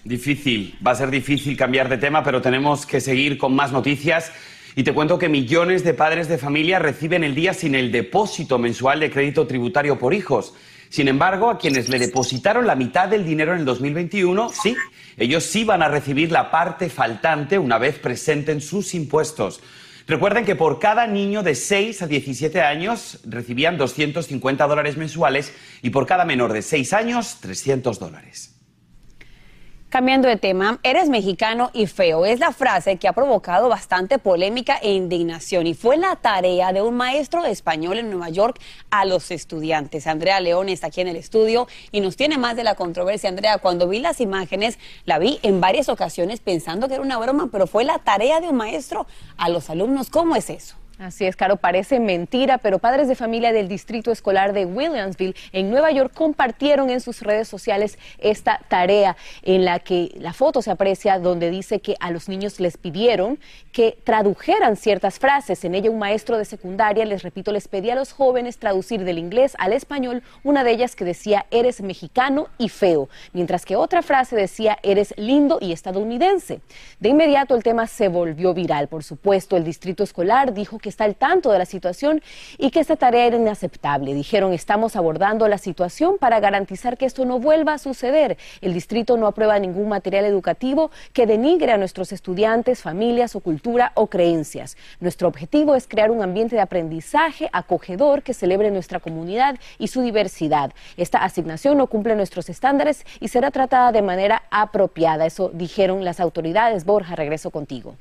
Difícil, 0.03 0.77
va 0.85 0.91
a 0.91 0.95
ser 0.95 1.09
difícil 1.09 1.55
cambiar 1.55 1.87
de 1.87 1.97
tema, 1.97 2.25
pero 2.25 2.41
tenemos 2.41 2.85
que 2.85 2.99
seguir 2.99 3.37
con 3.37 3.55
más 3.55 3.71
noticias. 3.71 4.33
Y 4.75 4.83
te 4.83 4.93
cuento 4.93 5.19
que 5.19 5.29
millones 5.29 5.83
de 5.83 5.93
padres 5.93 6.27
de 6.27 6.37
familia 6.37 6.79
reciben 6.79 7.23
el 7.23 7.35
día 7.35 7.53
sin 7.53 7.75
el 7.75 7.91
depósito 7.91 8.57
mensual 8.57 8.99
de 8.99 9.11
crédito 9.11 9.45
tributario 9.45 9.99
por 9.99 10.13
hijos. 10.13 10.53
Sin 10.89 11.07
embargo, 11.07 11.49
a 11.49 11.57
quienes 11.57 11.89
le 11.89 11.99
depositaron 11.99 12.67
la 12.67 12.75
mitad 12.75 13.07
del 13.07 13.25
dinero 13.25 13.53
en 13.53 13.59
el 13.59 13.65
2021, 13.65 14.49
sí, 14.49 14.75
ellos 15.17 15.43
sí 15.43 15.63
van 15.63 15.81
a 15.81 15.87
recibir 15.87 16.31
la 16.31 16.51
parte 16.51 16.89
faltante 16.89 17.57
una 17.57 17.77
vez 17.77 17.99
presenten 17.99 18.61
sus 18.61 18.93
impuestos. 18.93 19.61
Recuerden 20.07 20.43
que 20.43 20.55
por 20.55 20.79
cada 20.79 21.07
niño 21.07 21.43
de 21.43 21.55
6 21.55 22.01
a 22.01 22.07
17 22.07 22.61
años 22.61 23.19
recibían 23.25 23.77
250 23.77 24.67
dólares 24.67 24.97
mensuales 24.97 25.53
y 25.81 25.91
por 25.91 26.05
cada 26.05 26.25
menor 26.25 26.51
de 26.51 26.61
6 26.61 26.93
años 26.93 27.37
300 27.41 27.99
dólares. 27.99 28.52
Cambiando 29.93 30.27
de 30.27 30.38
tema, 30.38 30.79
eres 30.81 31.07
mexicano 31.07 31.69
y 31.71 31.85
feo. 31.85 32.25
Es 32.25 32.39
la 32.39 32.51
frase 32.51 32.97
que 32.97 33.07
ha 33.07 33.13
provocado 33.13 33.69
bastante 33.69 34.17
polémica 34.17 34.75
e 34.81 34.91
indignación 34.91 35.67
y 35.67 35.75
fue 35.75 35.97
la 35.97 36.15
tarea 36.15 36.73
de 36.73 36.81
un 36.81 36.95
maestro 36.95 37.45
español 37.45 38.00
en 38.00 38.09
Nueva 38.09 38.29
York 38.29 38.59
a 38.89 39.05
los 39.05 39.29
estudiantes. 39.29 40.07
Andrea 40.07 40.39
León 40.39 40.69
está 40.69 40.88
aquí 40.88 41.01
en 41.01 41.09
el 41.09 41.15
estudio 41.15 41.67
y 41.91 42.01
nos 42.01 42.17
tiene 42.17 42.39
más 42.39 42.55
de 42.55 42.63
la 42.63 42.73
controversia. 42.73 43.29
Andrea, 43.29 43.59
cuando 43.59 43.88
vi 43.88 44.00
las 44.00 44.19
imágenes, 44.19 44.79
la 45.05 45.19
vi 45.19 45.38
en 45.43 45.62
varias 45.62 45.89
ocasiones 45.89 46.39
pensando 46.39 46.88
que 46.88 46.95
era 46.95 47.03
una 47.03 47.19
broma, 47.19 47.50
pero 47.51 47.67
fue 47.67 47.83
la 47.83 48.00
tarea 48.00 48.41
de 48.41 48.50
un 48.50 48.55
maestro 48.55 49.05
a 49.38 49.47
los 49.50 49.69
alumnos. 49.69 50.09
¿Cómo 50.09 50.35
es 50.35 50.50
eso? 50.50 50.75
Así 51.03 51.25
es, 51.25 51.36
Caro, 51.36 51.57
parece 51.57 52.00
mentira, 52.00 52.60
pero 52.60 52.79
padres 52.79 53.10
de 53.10 53.15
familia 53.15 53.51
del 53.51 53.67
Distrito 53.67 54.10
Escolar 54.10 54.53
de 54.53 54.63
Williamsville 54.63 55.36
en 55.51 55.69
Nueva 55.69 55.91
York 55.91 56.13
compartieron 56.13 56.89
en 56.89 57.01
sus 57.01 57.19
redes 57.19 57.50
sociales 57.50 58.00
esta 58.19 58.62
tarea 58.69 59.17
en 59.41 59.65
la 59.65 59.79
que 59.79 60.15
la 60.15 60.31
foto 60.31 60.62
se 60.62 60.72
aprecia 60.72 61.19
donde 61.19 61.50
dice 61.50 61.81
que 61.81 61.98
a 62.00 62.10
los 62.10 62.29
niños 62.29 62.62
les 62.62 62.77
pidieron 62.77 63.38
que 63.74 63.98
tradujeran 64.05 64.77
ciertas 64.77 65.19
frases. 65.19 65.65
En 65.65 65.75
ella 65.75 65.91
un 65.91 66.00
maestro 66.00 66.38
de 66.38 66.45
secundaria, 66.45 67.03
les 67.03 67.22
repito, 67.22 67.51
les 67.51 67.67
pedía 67.67 67.93
a 67.93 67.98
los 67.98 68.13
jóvenes 68.13 68.57
traducir 68.57 69.03
del 69.03 69.17
inglés 69.17 69.57
al 69.60 69.74
español 69.74 70.24
una 70.45 70.63
de 70.63 70.72
ellas 70.72 70.95
que 70.95 71.03
decía 71.03 71.48
eres 71.51 71.81
mexicano 71.81 72.48
y 72.57 72.69
feo, 72.69 73.10
mientras 73.33 73.65
que 73.65 73.75
otra 73.75 74.03
frase 74.03 74.38
decía 74.38 74.79
eres 74.83 75.13
lindo 75.17 75.57
y 75.60 75.74
estadounidense. 75.74 76.62
De 77.01 77.10
inmediato 77.10 77.55
el 77.55 77.63
tema 77.63 77.88
se 77.88 78.07
volvió 78.07 78.53
viral. 78.53 78.88
Por 78.88 79.03
supuesto, 79.03 79.57
el 79.57 79.65
Distrito 79.65 80.03
Escolar 80.03 80.53
dijo 80.53 80.79
que 80.79 80.92
está 80.93 81.03
al 81.03 81.15
tanto 81.15 81.51
de 81.51 81.57
la 81.57 81.65
situación 81.65 82.21
y 82.57 82.71
que 82.71 82.79
esta 82.79 82.95
tarea 82.95 83.25
era 83.25 83.38
inaceptable. 83.38 84.13
Dijeron, 84.13 84.53
estamos 84.53 84.95
abordando 84.95 85.47
la 85.47 85.57
situación 85.57 86.17
para 86.17 86.39
garantizar 86.39 86.97
que 86.97 87.05
esto 87.05 87.25
no 87.25 87.39
vuelva 87.39 87.73
a 87.73 87.77
suceder. 87.77 88.38
El 88.62 88.73
distrito 88.73 89.17
no 89.17 89.27
aprueba 89.27 89.59
ningún 89.59 89.89
material 89.89 90.25
educativo 90.25 90.91
que 91.12 91.25
denigre 91.25 91.71
a 91.71 91.77
nuestros 91.77 92.12
estudiantes, 92.12 92.81
familias 92.81 93.35
o 93.35 93.39
cultura 93.39 93.91
o 93.95 94.07
creencias. 94.07 94.77
Nuestro 95.00 95.27
objetivo 95.27 95.75
es 95.75 95.88
crear 95.88 96.12
un 96.12 96.21
ambiente 96.21 96.55
de 96.55 96.62
aprendizaje 96.62 97.50
acogedor 97.51 98.21
que 98.21 98.33
celebre 98.33 98.69
nuestra 98.71 99.00
comunidad 99.00 99.55
y 99.79 99.88
su 99.88 100.01
diversidad. 100.01 100.71
Esta 100.95 101.23
asignación 101.23 101.77
no 101.77 101.88
cumple 101.88 102.15
nuestros 102.15 102.50
estándares 102.50 103.03
y 103.19 103.27
será 103.29 103.50
tratada 103.50 103.91
de 103.91 104.01
manera 104.01 104.43
apropiada. 104.51 105.25
Eso 105.25 105.50
dijeron 105.53 106.05
las 106.05 106.19
autoridades. 106.19 106.85
Borja, 106.85 107.15
regreso 107.15 107.50
contigo. 107.50 107.95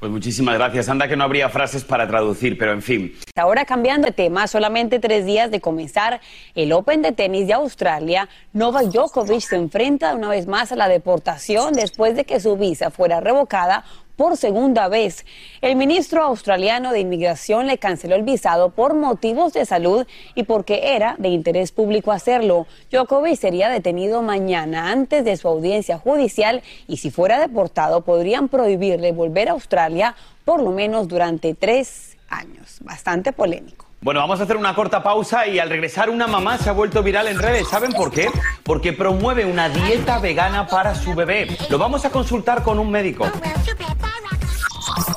Pues 0.00 0.10
muchísimas 0.10 0.54
gracias. 0.54 0.88
Anda 0.88 1.06
que 1.08 1.16
no 1.16 1.24
habría 1.24 1.50
frases 1.50 1.84
para 1.84 2.08
traducir, 2.08 2.56
pero 2.56 2.72
en 2.72 2.80
fin. 2.80 3.14
Ahora 3.36 3.66
cambiando 3.66 4.06
de 4.06 4.12
tema, 4.12 4.46
solamente 4.46 4.98
tres 4.98 5.26
días 5.26 5.50
de 5.50 5.60
comenzar 5.60 6.22
el 6.54 6.72
Open 6.72 7.02
de 7.02 7.12
tenis 7.12 7.46
de 7.46 7.52
Australia, 7.52 8.26
Novak 8.54 8.86
Djokovic 8.86 9.40
se 9.40 9.56
enfrenta 9.56 10.14
una 10.14 10.30
vez 10.30 10.46
más 10.46 10.72
a 10.72 10.76
la 10.76 10.88
deportación 10.88 11.74
después 11.74 12.16
de 12.16 12.24
que 12.24 12.40
su 12.40 12.56
visa 12.56 12.90
fuera 12.90 13.20
revocada 13.20 13.84
por 14.20 14.36
segunda 14.36 14.88
vez. 14.88 15.24
El 15.62 15.76
ministro 15.76 16.22
australiano 16.22 16.92
de 16.92 17.00
Inmigración 17.00 17.66
le 17.66 17.78
canceló 17.78 18.16
el 18.16 18.22
visado 18.22 18.68
por 18.68 18.92
motivos 18.92 19.54
de 19.54 19.64
salud 19.64 20.06
y 20.34 20.42
porque 20.42 20.94
era 20.94 21.14
de 21.16 21.28
interés 21.28 21.72
público 21.72 22.12
hacerlo. 22.12 22.66
Djokovic 22.90 23.36
sería 23.36 23.70
detenido 23.70 24.20
mañana 24.20 24.90
antes 24.90 25.24
de 25.24 25.38
su 25.38 25.48
audiencia 25.48 25.96
judicial 25.96 26.62
y 26.86 26.98
si 26.98 27.10
fuera 27.10 27.40
deportado 27.40 28.02
podrían 28.02 28.50
prohibirle 28.50 29.12
volver 29.12 29.48
a 29.48 29.52
Australia 29.52 30.14
por 30.44 30.62
lo 30.62 30.72
menos 30.72 31.08
durante 31.08 31.54
tres 31.54 32.18
años. 32.28 32.76
Bastante 32.82 33.32
polémico. 33.32 33.89
Bueno, 34.02 34.20
vamos 34.20 34.40
a 34.40 34.44
hacer 34.44 34.56
una 34.56 34.74
corta 34.74 35.02
pausa 35.02 35.46
y 35.46 35.58
al 35.58 35.68
regresar 35.68 36.08
una 36.08 36.26
mamá 36.26 36.56
se 36.56 36.70
ha 36.70 36.72
vuelto 36.72 37.02
viral 37.02 37.28
en 37.28 37.38
redes. 37.38 37.68
¿Saben 37.68 37.92
por 37.92 38.10
qué? 38.10 38.30
Porque 38.62 38.94
promueve 38.94 39.44
una 39.44 39.68
dieta 39.68 40.18
vegana 40.18 40.66
para 40.66 40.94
su 40.94 41.14
bebé. 41.14 41.58
Lo 41.68 41.76
vamos 41.76 42.06
a 42.06 42.10
consultar 42.10 42.62
con 42.62 42.78
un 42.78 42.90
médico. 42.90 43.26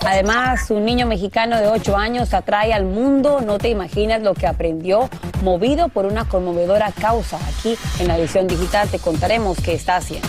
Además, 0.05 0.69
un 0.69 0.83
niño 0.83 1.07
mexicano 1.07 1.61
de 1.61 1.67
8 1.67 1.95
años 1.95 2.33
atrae 2.33 2.73
al 2.73 2.83
mundo, 2.83 3.39
no 3.39 3.57
te 3.57 3.69
imaginas 3.69 4.21
lo 4.21 4.33
que 4.33 4.47
aprendió, 4.47 5.09
movido 5.43 5.87
por 5.87 6.05
una 6.05 6.25
conmovedora 6.25 6.91
causa. 6.91 7.37
Aquí 7.37 7.77
en 7.99 8.09
la 8.09 8.17
edición 8.17 8.47
digital 8.47 8.89
te 8.89 8.99
contaremos 8.99 9.57
qué 9.61 9.75
está 9.75 9.95
haciendo. 9.95 10.27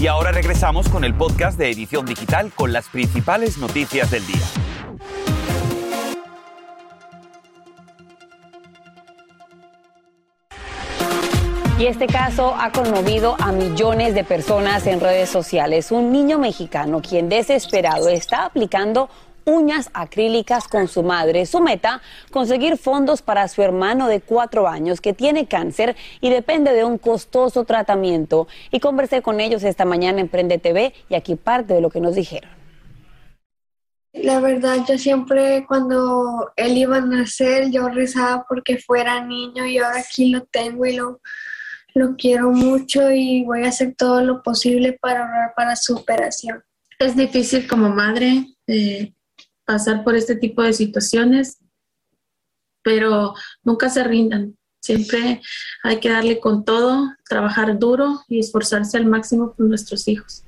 Y 0.00 0.06
ahora 0.06 0.30
regresamos 0.30 0.88
con 0.88 1.02
el 1.02 1.12
podcast 1.12 1.58
de 1.58 1.72
Edición 1.72 2.06
Digital 2.06 2.52
con 2.54 2.72
las 2.72 2.88
principales 2.88 3.58
noticias 3.58 4.08
del 4.12 4.24
día. 4.24 4.44
Y 11.80 11.86
este 11.86 12.06
caso 12.06 12.54
ha 12.56 12.70
conmovido 12.70 13.36
a 13.40 13.50
millones 13.50 14.14
de 14.14 14.22
personas 14.22 14.86
en 14.86 15.00
redes 15.00 15.30
sociales. 15.30 15.90
Un 15.90 16.12
niño 16.12 16.38
mexicano 16.38 17.00
quien 17.02 17.28
desesperado 17.28 18.08
está 18.08 18.44
aplicando 18.44 19.08
uñas 19.48 19.90
acrílicas 19.94 20.68
con 20.68 20.86
su 20.86 21.02
madre. 21.02 21.46
Su 21.46 21.60
meta, 21.60 22.02
conseguir 22.30 22.76
fondos 22.76 23.22
para 23.22 23.48
su 23.48 23.62
hermano 23.62 24.06
de 24.06 24.20
cuatro 24.20 24.68
años 24.68 25.00
que 25.00 25.14
tiene 25.14 25.46
cáncer 25.46 25.96
y 26.20 26.30
depende 26.30 26.72
de 26.72 26.84
un 26.84 26.98
costoso 26.98 27.64
tratamiento. 27.64 28.46
Y 28.70 28.80
conversé 28.80 29.22
con 29.22 29.40
ellos 29.40 29.64
esta 29.64 29.84
mañana 29.84 30.20
en 30.20 30.28
Prende 30.28 30.58
TV 30.58 30.92
y 31.08 31.14
aquí 31.14 31.34
parte 31.34 31.74
de 31.74 31.80
lo 31.80 31.90
que 31.90 32.00
nos 32.00 32.14
dijeron. 32.14 32.50
La 34.12 34.40
verdad, 34.40 34.78
yo 34.86 34.98
siempre 34.98 35.64
cuando 35.66 36.52
él 36.56 36.76
iba 36.76 36.96
a 36.96 37.00
nacer, 37.00 37.70
yo 37.70 37.88
rezaba 37.88 38.44
porque 38.48 38.78
fuera 38.78 39.24
niño 39.24 39.66
y 39.66 39.78
ahora 39.78 40.00
aquí 40.00 40.30
lo 40.30 40.44
tengo 40.44 40.86
y 40.86 40.96
lo 40.96 41.20
lo 41.94 42.16
quiero 42.16 42.50
mucho 42.50 43.10
y 43.10 43.44
voy 43.44 43.64
a 43.64 43.68
hacer 43.68 43.94
todo 43.96 44.22
lo 44.22 44.42
posible 44.42 44.98
para 45.00 45.20
ahorrar 45.20 45.52
para 45.56 45.76
su 45.76 45.96
operación. 45.96 46.62
Es 46.98 47.16
difícil 47.16 47.66
como 47.68 47.90
madre 47.90 48.46
eh, 48.66 49.12
pasar 49.68 50.02
por 50.02 50.16
este 50.16 50.34
tipo 50.34 50.62
de 50.62 50.72
situaciones, 50.72 51.58
pero 52.82 53.34
nunca 53.62 53.90
se 53.90 54.02
rindan. 54.02 54.56
Siempre 54.80 55.42
hay 55.82 56.00
que 56.00 56.08
darle 56.08 56.40
con 56.40 56.64
todo, 56.64 57.12
trabajar 57.28 57.78
duro 57.78 58.22
y 58.28 58.40
esforzarse 58.40 58.96
al 58.96 59.04
máximo 59.04 59.52
por 59.52 59.66
nuestros 59.66 60.08
hijos. 60.08 60.42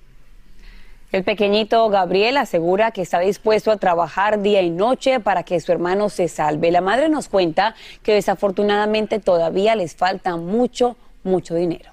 El 1.12 1.23
pequeñito 1.23 1.87
Gabriel 1.91 2.39
asegura 2.39 2.93
que 2.93 3.03
está 3.03 3.19
dispuesto 3.19 3.71
a 3.71 3.77
trabajar 3.77 4.41
día 4.41 4.62
y 4.62 4.71
noche 4.71 5.21
para 5.21 5.43
que 5.43 5.61
su 5.61 5.71
hermano 5.71 6.09
se 6.09 6.29
salve. 6.29 6.71
La 6.71 6.81
madre 6.81 7.11
nos 7.11 7.29
cuenta 7.29 7.75
que 8.03 8.15
desafortunadamente 8.15 9.19
todavía 9.19 9.77
les 9.77 9.95
falta 9.95 10.37
mucho, 10.37 10.97
mucho 11.25 11.55
dinero. 11.55 11.91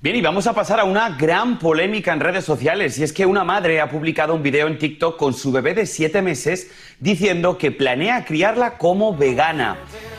Bien, 0.00 0.14
y 0.14 0.20
vamos 0.20 0.46
a 0.46 0.52
pasar 0.52 0.78
a 0.78 0.84
una 0.84 1.10
gran 1.16 1.58
polémica 1.58 2.12
en 2.12 2.20
redes 2.20 2.44
sociales. 2.44 2.96
Y 3.00 3.02
es 3.02 3.12
que 3.12 3.26
una 3.26 3.42
madre 3.42 3.80
ha 3.80 3.90
publicado 3.90 4.32
un 4.32 4.44
video 4.44 4.68
en 4.68 4.78
TikTok 4.78 5.16
con 5.16 5.34
su 5.34 5.50
bebé 5.50 5.74
de 5.74 5.86
siete 5.86 6.22
meses 6.22 6.70
diciendo 7.00 7.58
que 7.58 7.72
planea 7.72 8.24
criarla 8.24 8.78
como 8.78 9.16
vegana. 9.16 9.76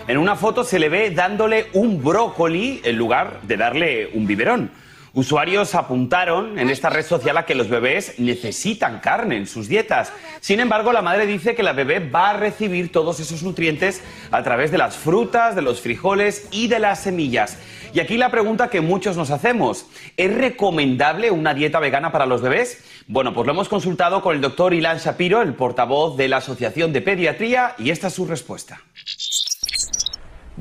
En 0.10 0.18
una 0.18 0.36
foto 0.36 0.66
se 0.66 0.80
le 0.80 0.90
ve 0.90 1.12
dándole 1.12 1.68
un 1.72 2.04
brócoli 2.04 2.82
en 2.84 2.98
lugar 2.98 3.40
de 3.44 3.56
darle 3.56 4.10
un 4.14 4.28
biberón. 4.28 4.70
Usuarios 5.14 5.74
apuntaron 5.74 6.60
en 6.60 6.70
esta 6.70 6.90
red 6.90 7.06
social 7.06 7.38
a 7.38 7.46
que 7.46 7.56
los 7.56 7.68
bebés 7.68 8.20
necesitan 8.20 9.00
carne 9.00 9.38
en 9.38 9.48
sus 9.48 9.68
dietas. 9.68 10.12
Sin 10.40 10.60
embargo, 10.60 10.92
la 10.92 11.02
madre 11.02 11.26
dice 11.26 11.56
que 11.56 11.64
la 11.64 11.74
bebé 11.74 12.00
va 12.00 12.32
a 12.32 12.38
recibir 12.38 12.92
todos 12.92 13.20
esos 13.20 13.42
nutrientes 13.42 14.04
a 14.30 14.44
través 14.44 14.72
de 14.72 14.78
las 14.78 14.98
frutas, 14.98 15.56
de 15.56 15.64
los 15.64 15.82
frijoles 15.82 16.48
y 16.52 16.68
de 16.68 16.80
las 16.80 17.02
semillas. 17.02 17.58
Y 17.94 18.00
aquí 18.00 18.18
la 18.18 18.30
pregunta 18.30 18.70
que 18.70 18.82
muchos 18.82 19.18
nos 19.18 19.32
hacemos, 19.32 19.86
¿es 20.18 20.34
recomendable 20.34 21.32
una 21.32 21.54
dieta 21.54 21.80
vegana 21.80 22.12
para 22.12 22.26
los 22.26 22.42
bebés? 22.42 22.84
Bueno, 23.08 23.34
pues 23.34 23.46
lo 23.48 23.54
hemos 23.54 23.70
consultado 23.70 24.22
con 24.22 24.36
el 24.36 24.42
doctor 24.42 24.74
Ilan 24.74 25.00
Shapiro, 25.00 25.42
el 25.42 25.54
portavoz 25.54 26.16
de 26.16 26.28
la 26.28 26.38
Asociación 26.38 26.94
de 26.94 27.02
Pediatría, 27.02 27.76
y 27.78 27.90
esta 27.90 28.08
es 28.08 28.14
su 28.14 28.26
respuesta 28.26 28.82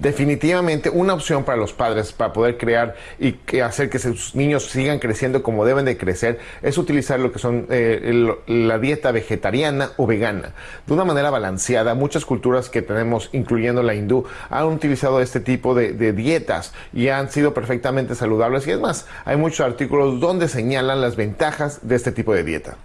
definitivamente 0.01 0.91
una 0.91 1.15
opción 1.15 1.45
para 1.45 1.59
los 1.59 1.73
padres 1.73 2.13
para 2.13 2.33
poder 2.33 2.57
crear 2.57 2.97
y 3.19 3.37
hacer 3.61 3.91
que 3.91 3.99
sus 3.99 4.35
niños 4.35 4.67
sigan 4.67 4.99
creciendo 4.99 5.43
como 5.43 5.65
deben 5.65 5.85
de 5.85 5.97
crecer 5.97 6.39
es 6.63 6.79
utilizar 6.79 7.21
lo 7.21 7.33
que 7.33 7.39
son 7.39 7.67
eh, 7.71 8.35
la 8.47 8.79
dieta 8.79 9.13
vegetariana 9.13 9.91
o 9.97 10.07
vegana 10.07 10.53
de 10.87 10.93
una 10.93 11.05
manera 11.05 11.31
balanceada. 11.31 11.95
Muchas 11.95 12.25
culturas 12.25 12.69
que 12.69 12.83
tenemos, 12.83 13.31
incluyendo 13.33 13.83
la 13.83 13.95
hindú, 13.95 14.25
han 14.51 14.67
utilizado 14.67 15.21
este 15.21 15.41
tipo 15.41 15.75
de, 15.75 15.93
de 15.93 16.13
dietas 16.13 16.73
y 16.93 17.09
han 17.09 17.31
sido 17.31 17.55
perfectamente 17.55 18.15
saludables. 18.15 18.67
Y 18.67 18.73
es 18.73 18.81
más, 18.81 19.07
hay 19.25 19.37
muchos 19.37 19.61
artículos 19.61 20.21
donde 20.21 20.49
señalan 20.49 21.01
las 21.01 21.17
ventajas 21.17 21.87
de 21.87 21.97
este 21.97 22.13
tipo 22.13 22.35
de 22.35 22.45
dieta. 22.45 22.77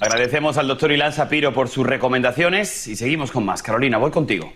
Agradecemos 0.00 0.58
al 0.58 0.68
doctor 0.68 0.92
Ilan 0.92 1.12
Sapiro 1.12 1.52
por 1.54 1.68
sus 1.68 1.86
recomendaciones 1.86 2.86
y 2.86 2.96
seguimos 2.96 3.30
con 3.30 3.44
más. 3.44 3.62
Carolina, 3.62 3.98
voy 3.98 4.10
contigo. 4.10 4.52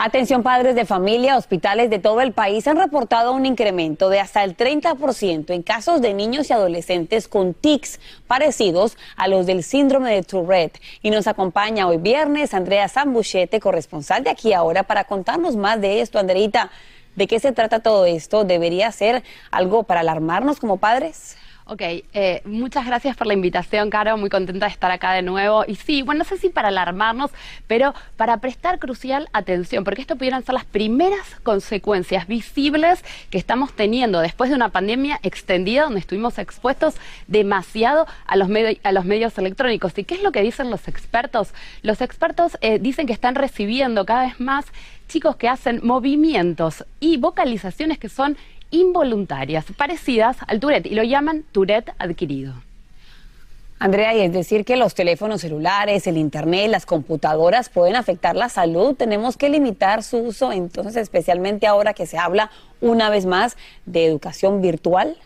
Atención 0.00 0.44
padres 0.44 0.76
de 0.76 0.84
familia, 0.84 1.36
hospitales 1.36 1.90
de 1.90 1.98
todo 1.98 2.20
el 2.20 2.30
país 2.30 2.68
han 2.68 2.76
reportado 2.76 3.32
un 3.32 3.44
incremento 3.44 4.08
de 4.08 4.20
hasta 4.20 4.44
el 4.44 4.56
30% 4.56 5.50
en 5.50 5.62
casos 5.64 6.00
de 6.00 6.14
niños 6.14 6.48
y 6.48 6.52
adolescentes 6.52 7.26
con 7.26 7.52
tics 7.52 7.98
parecidos 8.28 8.96
a 9.16 9.26
los 9.26 9.44
del 9.44 9.64
síndrome 9.64 10.14
de 10.14 10.22
Tourette. 10.22 10.80
Y 11.02 11.10
nos 11.10 11.26
acompaña 11.26 11.88
hoy 11.88 11.96
viernes 11.96 12.54
Andrea 12.54 12.88
Zambuchete, 12.88 13.58
corresponsal 13.58 14.22
de 14.22 14.30
aquí 14.30 14.52
ahora, 14.52 14.84
para 14.84 15.02
contarnos 15.02 15.56
más 15.56 15.80
de 15.80 16.00
esto. 16.00 16.20
Andreita, 16.20 16.70
¿de 17.16 17.26
qué 17.26 17.40
se 17.40 17.50
trata 17.50 17.80
todo 17.80 18.06
esto? 18.06 18.44
¿Debería 18.44 18.92
ser 18.92 19.24
algo 19.50 19.82
para 19.82 19.98
alarmarnos 19.98 20.60
como 20.60 20.76
padres? 20.76 21.36
Ok, 21.70 21.82
eh, 21.82 22.40
muchas 22.46 22.86
gracias 22.86 23.14
por 23.14 23.26
la 23.26 23.34
invitación, 23.34 23.90
Caro. 23.90 24.16
Muy 24.16 24.30
contenta 24.30 24.64
de 24.64 24.72
estar 24.72 24.90
acá 24.90 25.12
de 25.12 25.20
nuevo. 25.20 25.66
Y 25.68 25.74
sí, 25.74 26.00
bueno, 26.00 26.20
no 26.20 26.24
sé 26.24 26.38
si 26.38 26.48
para 26.48 26.68
alarmarnos, 26.68 27.30
pero 27.66 27.94
para 28.16 28.38
prestar 28.38 28.78
crucial 28.78 29.28
atención, 29.34 29.84
porque 29.84 30.00
esto 30.00 30.16
pudieran 30.16 30.42
ser 30.42 30.54
las 30.54 30.64
primeras 30.64 31.36
consecuencias 31.42 32.26
visibles 32.26 33.04
que 33.28 33.36
estamos 33.36 33.74
teniendo 33.74 34.20
después 34.20 34.48
de 34.48 34.56
una 34.56 34.70
pandemia 34.70 35.20
extendida 35.22 35.82
donde 35.82 36.00
estuvimos 36.00 36.38
expuestos 36.38 36.94
demasiado 37.26 38.06
a 38.26 38.36
los, 38.36 38.48
a 38.82 38.92
los 38.92 39.04
medios 39.04 39.36
electrónicos. 39.36 39.92
¿Y 39.98 40.04
qué 40.04 40.14
es 40.14 40.22
lo 40.22 40.32
que 40.32 40.40
dicen 40.40 40.70
los 40.70 40.88
expertos? 40.88 41.52
Los 41.82 42.00
expertos 42.00 42.56
eh, 42.62 42.78
dicen 42.78 43.06
que 43.06 43.12
están 43.12 43.34
recibiendo 43.34 44.06
cada 44.06 44.24
vez 44.24 44.40
más 44.40 44.64
chicos 45.06 45.36
que 45.36 45.48
hacen 45.48 45.80
movimientos 45.82 46.84
y 46.98 47.18
vocalizaciones 47.18 47.98
que 47.98 48.08
son 48.08 48.38
involuntarias, 48.70 49.64
parecidas 49.76 50.36
al 50.46 50.60
Tourette, 50.60 50.86
y 50.86 50.94
lo 50.94 51.02
llaman 51.02 51.44
Tourette 51.52 51.92
adquirido. 51.98 52.54
Andrea, 53.80 54.12
y 54.12 54.22
es 54.22 54.32
decir 54.32 54.64
que 54.64 54.76
los 54.76 54.94
teléfonos 54.94 55.40
celulares, 55.40 56.08
el 56.08 56.16
Internet, 56.16 56.68
las 56.68 56.84
computadoras 56.84 57.68
pueden 57.68 57.94
afectar 57.94 58.34
la 58.34 58.48
salud. 58.48 58.96
Tenemos 58.96 59.36
que 59.36 59.48
limitar 59.48 60.02
su 60.02 60.18
uso, 60.18 60.52
entonces, 60.52 60.96
especialmente 60.96 61.68
ahora 61.68 61.94
que 61.94 62.06
se 62.06 62.18
habla 62.18 62.50
una 62.80 63.08
vez 63.08 63.24
más 63.24 63.56
de 63.86 64.04
educación 64.04 64.60
virtual. 64.60 65.16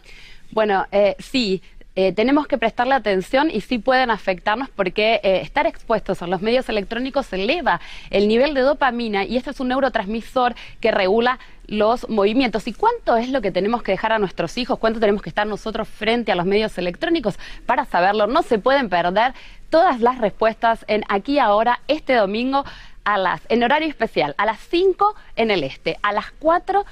Bueno, 0.51 0.87
eh, 0.93 1.17
sí, 1.19 1.63
eh, 1.95 2.13
tenemos 2.13 2.47
que 2.47 2.57
prestarle 2.57 2.95
atención 2.95 3.51
y 3.51 3.61
sí 3.61 3.79
pueden 3.79 4.11
afectarnos 4.11 4.71
porque 4.71 5.21
eh, 5.23 5.41
estar 5.43 5.67
expuestos 5.67 6.23
a 6.23 6.27
los 6.27 6.41
medios 6.41 6.69
electrónicos 6.71 7.31
eleva 7.33 7.81
el 8.09 8.29
nivel 8.29 8.55
de 8.55 8.63
dopamina 8.63 9.25
y 9.25 9.37
este 9.37 9.51
es 9.51 9.61
un 9.61 9.69
neurotransmisor 9.69 10.55
que 10.81 10.91
regula 10.91 11.39
los 11.67 12.09
movimientos. 12.09 12.67
¿Y 12.67 12.73
cuánto 12.73 13.17
es 13.17 13.29
lo 13.29 13.43
que 13.43 13.51
tenemos 13.51 13.83
que 13.83 13.93
dejar 13.93 14.13
a 14.13 14.19
nuestros 14.19 14.57
hijos? 14.57 14.79
¿Cuánto 14.79 15.01
tenemos 15.01 15.21
que 15.21 15.29
estar 15.29 15.47
nosotros 15.47 15.87
frente 15.87 16.33
a 16.33 16.35
los 16.35 16.47
medios 16.47 16.77
electrónicos? 16.79 17.39
Para 17.67 17.85
saberlo, 17.85 18.27
no 18.27 18.43
se 18.43 18.59
pueden 18.59 18.89
perder 18.89 19.35
todas 19.69 20.01
las 20.01 20.19
respuestas 20.19 20.85
en 20.89 21.05
aquí 21.09 21.39
ahora 21.39 21.81
este 21.89 22.15
domingo 22.15 22.65
a 23.05 23.19
las 23.19 23.43
en 23.49 23.63
horario 23.63 23.89
especial, 23.89 24.35
a 24.39 24.47
las 24.47 24.61
5 24.61 25.15
en 25.37 25.51
el 25.51 25.65
este, 25.65 25.99
a 26.03 26.13
las 26.13 26.31
4 26.39 26.85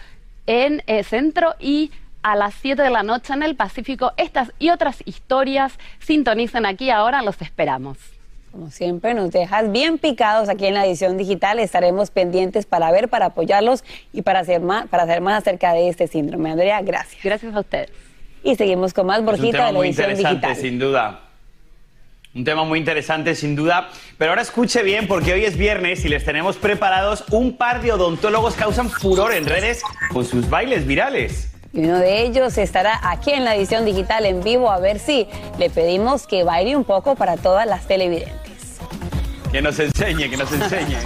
en 0.47 0.83
eh, 0.87 1.05
centro 1.05 1.55
y 1.59 1.91
a 2.23 2.37
las 2.37 2.55
7 2.55 2.83
de 2.83 2.91
la 2.91 3.03
noche 3.03 3.33
en 3.33 3.43
el 3.43 3.57
Pacífico. 3.57 4.13
Estas 4.17 4.53
y 4.59 4.71
otras 4.71 5.03
historias 5.05 5.79
sintonicen 6.01 6.67
aquí 6.67 6.91
ahora, 6.91 7.23
los 7.23 7.41
esperamos. 7.43 7.99
Como 8.53 8.71
siempre, 8.71 9.15
nos 9.15 9.31
dejas 9.31 9.71
bien 9.71 9.99
picados 9.99 10.49
aquí 10.49 10.67
en 10.67 10.75
la 10.75 10.85
edición 10.85 11.17
digital. 11.17 11.61
Estaremos 11.61 12.11
pendientes 12.11 12.67
para 12.67 12.91
ver, 12.91 13.09
para 13.09 13.27
apoyarlos 13.27 13.85
y 14.13 14.23
para 14.23 14.41
hacer 14.41 14.61
más, 14.61 14.89
para 14.89 15.05
hacer 15.05 15.21
más 15.21 15.43
acerca 15.43 15.73
de 15.73 15.89
este 15.89 16.09
síndrome. 16.09 16.51
Andrea, 16.51 16.83
gracias. 16.83 17.23
Gracias 17.23 17.55
a 17.55 17.61
ustedes. 17.61 17.91
Y 18.43 18.57
seguimos 18.57 18.93
con 18.93 19.07
más 19.07 19.23
Borjita 19.23 19.67
de 19.67 19.73
la 19.73 19.79
edición 19.81 20.17
digital. 20.17 20.57
Sin 20.57 20.79
duda. 20.81 21.21
Un 22.35 22.45
tema 22.45 22.65
muy 22.65 22.79
interesante, 22.79 23.35
sin 23.37 23.55
duda. 23.55 23.89
Pero 24.19 24.33
ahora 24.33 24.43
escuche 24.43 24.83
bien, 24.83 25.07
porque 25.07 25.33
hoy 25.33 25.45
es 25.45 25.57
viernes 25.57 26.05
y 26.05 26.09
les 26.09 26.25
tenemos 26.25 26.57
preparados 26.57 27.25
un 27.31 27.57
par 27.57 27.83
de 27.83 27.93
odontólogos 27.93 28.55
que 28.55 28.61
causan 28.61 28.91
furor 28.91 29.33
en 29.33 29.47
redes 29.47 29.83
con 30.13 30.25
sus 30.25 30.49
bailes 30.51 30.87
virales. 30.87 31.50
Y 31.73 31.85
uno 31.85 31.99
de 31.99 32.23
ellos 32.23 32.59
estará 32.59 33.01
aquí 33.03 33.31
en 33.31 33.45
la 33.45 33.55
edición 33.55 33.85
digital 33.85 34.27
en 34.27 34.43
vivo 34.43 34.71
a 34.71 34.81
ver 34.81 34.99
si 34.99 35.29
le 35.59 35.71
pedimos 35.71 36.27
que 36.27 36.43
baile 36.43 36.77
un 36.77 36.85
poco 36.85 37.15
para 37.15 37.37
todas 37.37 37.67
las 37.67 37.87
televidentes. 37.87 38.79
Que 39.53 39.63
nos 39.63 39.79
enseñe, 39.79 40.29
que 40.29 40.37
nos 40.37 40.51
enseñe. 40.53 40.99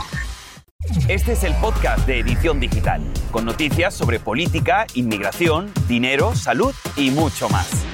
Este 1.08 1.32
es 1.32 1.44
el 1.44 1.54
podcast 1.56 2.06
de 2.06 2.20
Edición 2.20 2.60
Digital, 2.60 3.02
con 3.30 3.44
noticias 3.44 3.94
sobre 3.94 4.20
política, 4.20 4.86
inmigración, 4.94 5.72
dinero, 5.86 6.34
salud 6.34 6.74
y 6.96 7.10
mucho 7.10 7.48
más. 7.48 7.84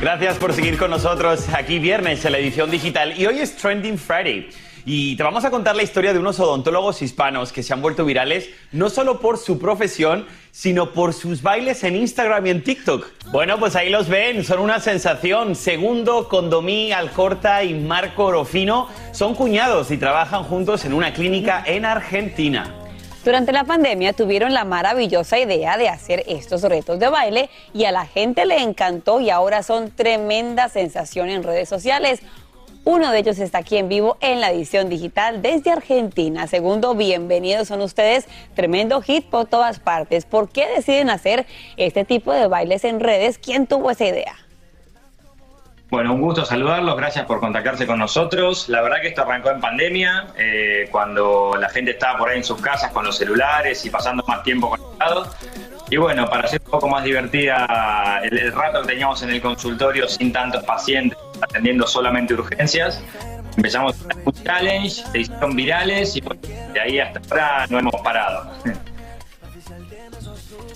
Gracias 0.00 0.38
por 0.38 0.52
seguir 0.52 0.78
con 0.78 0.90
nosotros 0.90 1.46
aquí 1.52 1.78
viernes 1.78 2.24
en 2.24 2.32
la 2.32 2.38
edición 2.38 2.70
digital 2.70 3.18
y 3.18 3.26
hoy 3.26 3.40
es 3.40 3.56
Trending 3.56 3.98
Friday. 3.98 4.48
Y 4.84 5.16
te 5.16 5.22
vamos 5.22 5.44
a 5.44 5.50
contar 5.50 5.76
la 5.76 5.82
historia 5.82 6.12
de 6.12 6.18
unos 6.18 6.40
odontólogos 6.40 7.02
hispanos 7.02 7.52
que 7.52 7.62
se 7.62 7.72
han 7.72 7.82
vuelto 7.82 8.04
virales 8.04 8.50
no 8.72 8.90
solo 8.90 9.20
por 9.20 9.38
su 9.38 9.58
profesión, 9.58 10.26
sino 10.50 10.92
por 10.92 11.12
sus 11.12 11.42
bailes 11.42 11.84
en 11.84 11.96
Instagram 11.96 12.46
y 12.46 12.50
en 12.50 12.64
TikTok. 12.64 13.06
Bueno, 13.30 13.58
pues 13.58 13.76
ahí 13.76 13.90
los 13.90 14.08
ven, 14.08 14.44
son 14.44 14.60
una 14.60 14.80
sensación. 14.80 15.54
Segundo, 15.54 16.28
Condomí 16.28 16.92
Alcorta 16.92 17.62
y 17.62 17.74
Marco 17.74 18.26
Orofino 18.26 18.88
son 19.12 19.34
cuñados 19.34 19.90
y 19.90 19.98
trabajan 19.98 20.44
juntos 20.44 20.84
en 20.84 20.92
una 20.92 21.12
clínica 21.12 21.62
en 21.66 21.84
Argentina. 21.84 22.76
Durante 23.24 23.52
la 23.52 23.64
pandemia 23.64 24.14
tuvieron 24.14 24.54
la 24.54 24.64
maravillosa 24.64 25.38
idea 25.38 25.76
de 25.76 25.90
hacer 25.90 26.24
estos 26.26 26.62
retos 26.62 26.98
de 26.98 27.10
baile 27.10 27.50
y 27.74 27.84
a 27.84 27.92
la 27.92 28.06
gente 28.06 28.46
le 28.46 28.62
encantó 28.62 29.20
y 29.20 29.28
ahora 29.28 29.62
son 29.62 29.90
tremenda 29.90 30.70
sensación 30.70 31.28
en 31.28 31.42
redes 31.42 31.68
sociales. 31.68 32.20
Uno 32.84 33.12
de 33.12 33.18
ellos 33.18 33.38
está 33.38 33.58
aquí 33.58 33.76
en 33.76 33.88
vivo 33.88 34.16
en 34.20 34.40
la 34.40 34.50
edición 34.50 34.88
digital 34.88 35.42
desde 35.42 35.70
Argentina. 35.70 36.46
Segundo, 36.46 36.94
bienvenidos 36.94 37.68
son 37.68 37.82
ustedes. 37.82 38.26
Tremendo 38.54 39.02
hit 39.02 39.26
por 39.26 39.46
todas 39.46 39.78
partes. 39.78 40.24
¿Por 40.24 40.48
qué 40.48 40.66
deciden 40.66 41.10
hacer 41.10 41.46
este 41.76 42.06
tipo 42.06 42.32
de 42.32 42.46
bailes 42.46 42.84
en 42.84 43.00
redes? 43.00 43.38
¿Quién 43.38 43.66
tuvo 43.66 43.90
esa 43.90 44.06
idea? 44.06 44.34
Bueno, 45.90 46.14
un 46.14 46.22
gusto 46.22 46.44
saludarlos, 46.44 46.96
gracias 46.96 47.26
por 47.26 47.40
contactarse 47.40 47.86
con 47.86 47.98
nosotros. 47.98 48.68
La 48.68 48.80
verdad 48.80 49.00
que 49.02 49.08
esto 49.08 49.22
arrancó 49.22 49.50
en 49.50 49.60
pandemia, 49.60 50.28
eh, 50.38 50.88
cuando 50.90 51.56
la 51.58 51.68
gente 51.68 51.90
estaba 51.90 52.16
por 52.16 52.28
ahí 52.30 52.38
en 52.38 52.44
sus 52.44 52.60
casas 52.62 52.92
con 52.92 53.04
los 53.04 53.18
celulares 53.18 53.84
y 53.84 53.90
pasando 53.90 54.24
más 54.26 54.42
tiempo 54.44 54.70
conectados. 54.70 55.28
Y 55.90 55.96
bueno, 55.96 56.28
para 56.30 56.44
hacer 56.44 56.62
un 56.64 56.70
poco 56.70 56.88
más 56.88 57.02
divertida 57.02 58.20
el, 58.22 58.52
rato 58.52 58.82
que 58.82 58.88
teníamos 58.88 59.20
en 59.24 59.30
el 59.30 59.40
consultorio 59.40 60.06
sin 60.08 60.32
tantos 60.32 60.62
pacientes, 60.62 61.18
atendiendo 61.40 61.84
solamente 61.84 62.32
urgencias, 62.34 63.02
empezamos 63.56 63.96
un 64.24 64.32
challenge, 64.32 65.02
se 65.10 65.18
hicieron 65.18 65.56
virales 65.56 66.14
y 66.14 66.20
de 66.72 66.80
ahí 66.80 67.00
hasta 67.00 67.20
ahora 67.28 67.66
no 67.68 67.80
hemos 67.80 68.00
parado. 68.02 68.52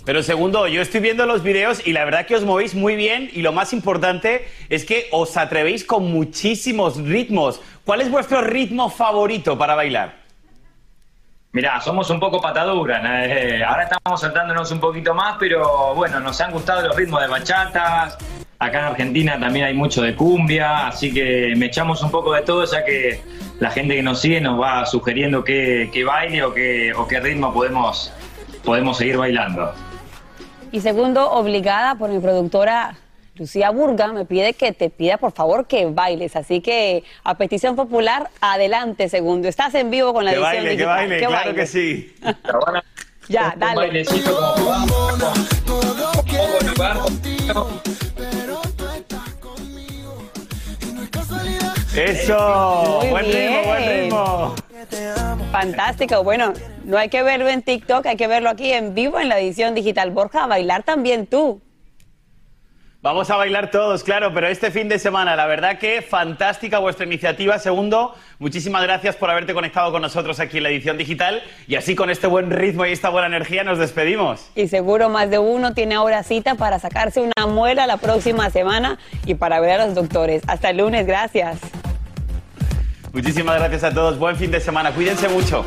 Pero 0.05 0.23
segundo, 0.23 0.67
yo 0.67 0.83
estoy 0.83 1.01
viendo 1.01 1.25
los 1.27 1.45
videos 1.45 1.87
y 1.87 1.93
la 1.93 2.05
verdad 2.05 2.27
que 2.27 2.35
os 2.35 2.45
movéis 2.45 2.75
muy 2.75 2.97
bien 2.97 3.31
y 3.33 3.41
lo 3.41 3.53
más 3.53 3.73
importante 3.73 4.49
es 4.69 4.85
que 4.85 5.07
os 5.13 5.37
atrevéis 5.37 5.85
con 5.85 6.11
muchísimos 6.11 6.99
ritmos. 6.99 7.61
¿Cuál 7.85 8.01
es 8.01 8.11
vuestro 8.11 8.43
ritmo 8.43 8.91
favorito 8.91 9.57
para 9.57 9.77
bailar? 9.77 10.24
Mirá, 11.55 11.81
somos 11.81 12.11
un 12.11 12.19
poco 12.19 12.41
pataduras. 12.41 13.01
eh, 13.05 13.63
ahora 13.65 13.85
estamos 13.85 14.21
saltándonos 14.21 14.73
un 14.73 14.81
poquito 14.81 15.15
más, 15.15 15.37
pero 15.39 15.95
bueno, 15.95 16.19
nos 16.19 16.41
han 16.41 16.51
gustado 16.51 16.85
los 16.89 16.97
ritmos 16.97 17.21
de 17.21 17.29
bachatas. 17.29 18.19
Acá 18.59 18.81
en 18.81 18.85
Argentina 18.87 19.39
también 19.39 19.67
hay 19.67 19.75
mucho 19.75 20.03
de 20.03 20.17
cumbia, 20.17 20.89
así 20.89 21.15
que 21.15 21.55
me 21.57 21.67
echamos 21.67 22.03
un 22.03 22.11
poco 22.11 22.33
de 22.33 22.43
todo, 22.43 22.65
ya 22.65 22.85
que 22.85 23.23
la 23.61 23.71
gente 23.71 23.95
que 23.95 24.03
nos 24.03 24.21
sigue 24.21 24.41
nos 24.41 24.61
va 24.61 24.85
sugiriendo 24.85 25.45
qué, 25.45 25.91
qué 25.93 26.03
baile 26.03 26.43
o 26.43 26.53
qué, 26.53 26.93
o 26.93 27.07
qué 27.07 27.21
ritmo 27.21 27.55
podemos, 27.55 28.13
podemos 28.65 28.97
seguir 28.97 29.17
bailando. 29.17 29.73
Y 30.73 30.81
segundo, 30.81 31.31
obligada 31.31 31.95
por 31.95 32.11
mi 32.11 32.19
productora 32.19 32.97
Lucía 33.37 33.71
Burga, 33.71 34.13
me 34.13 34.25
pide 34.25 34.53
que 34.55 34.73
te 34.73 34.91
pida 34.91 35.17
por 35.19 35.33
favor 35.33 35.67
que 35.67 35.87
bailes. 35.87 36.37
Así 36.37 36.61
que 36.61 37.03
a 37.25 37.37
petición 37.37 37.75
popular, 37.75 38.31
adelante, 38.41 39.09
segundo. 39.09 39.49
Estás 39.49 39.75
en 39.75 39.91
vivo 39.91 40.13
con 40.15 40.25
la 40.25 40.31
Que 40.33 40.37
edición 40.37 40.53
baile, 40.53 40.69
que 40.71 40.77
digital. 40.77 40.97
baile, 40.97 41.19
claro 41.19 41.33
baile. 41.35 41.55
que 41.55 41.67
sí. 41.67 42.15
Ya, 43.27 43.53
Un 43.55 43.61
dale. 43.61 43.75
bailecito 43.77 44.55
como 44.55 44.95
Eso, 51.97 52.99
Muy 53.01 53.11
buen 53.11 53.25
ritmo, 53.27 53.63
buen 53.65 53.83
bien. 53.83 54.01
ritmo. 54.05 54.55
Fantástico. 55.53 56.25
Bueno, 56.25 56.53
no 56.85 56.99
hay 56.99 57.09
que 57.09 57.23
verlo 57.23 57.49
en 57.49 57.63
TikTok, 57.63 58.05
hay 58.07 58.17
que 58.17 58.27
verlo 58.27 58.51
aquí 58.51 58.73
en 58.73 58.95
vivo 58.95 59.21
en 59.21 59.29
la 59.29 59.39
edición 59.39 59.75
digital. 59.75 60.11
Borja, 60.11 60.45
a 60.45 60.47
bailar 60.49 60.83
también 60.83 61.27
tú. 61.27 61.61
Vamos 63.05 63.29
a 63.29 63.37
bailar 63.37 63.71
todos, 63.71 64.03
claro, 64.03 64.33
pero 64.33 64.47
este 64.47 64.71
fin 64.71 64.89
de 64.89 64.99
semana, 64.99 65.37
la 65.37 65.45
verdad 65.45 65.79
que 65.79 66.01
fantástica 66.01 66.79
vuestra 66.79 67.05
iniciativa. 67.05 67.59
Segundo, 67.59 68.15
muchísimas 68.39 68.83
gracias 68.83 69.15
por 69.15 69.29
haberte 69.29 69.53
conectado 69.53 69.93
con 69.93 70.01
nosotros 70.01 70.41
aquí 70.41 70.57
en 70.57 70.63
la 70.63 70.71
edición 70.71 70.97
digital 70.97 71.43
y 71.67 71.75
así 71.75 71.95
con 71.95 72.09
este 72.09 72.27
buen 72.27 72.51
ritmo 72.51 72.87
y 72.87 72.93
esta 72.93 73.11
buena 73.11 73.27
energía 73.27 73.63
nos 73.63 73.77
despedimos. 73.77 74.51
Y 74.55 74.69
seguro 74.69 75.11
más 75.11 75.29
de 75.29 75.39
uno 75.39 75.75
tiene 75.75 75.97
ahora 75.97 76.23
cita 76.23 76.55
para 76.55 76.79
sacarse 76.79 77.21
una 77.21 77.47
muela 77.47 77.87
la 77.87 77.99
próxima 77.99 78.49
semana 78.49 78.99
y 79.27 79.35
para 79.35 79.61
ver 79.61 79.81
a 79.81 79.85
los 79.85 79.95
doctores. 79.95 80.43
Hasta 80.47 80.71
el 80.71 80.79
lunes, 80.79 81.07
gracias. 81.07 81.59
Muchísimas 83.13 83.59
gracias 83.59 83.85
a 83.85 83.93
todos, 83.93 84.19
buen 84.19 84.37
fin 84.37 84.51
de 84.51 84.61
semana, 84.61 84.93
cuídense 84.93 85.29
mucho. 85.29 85.67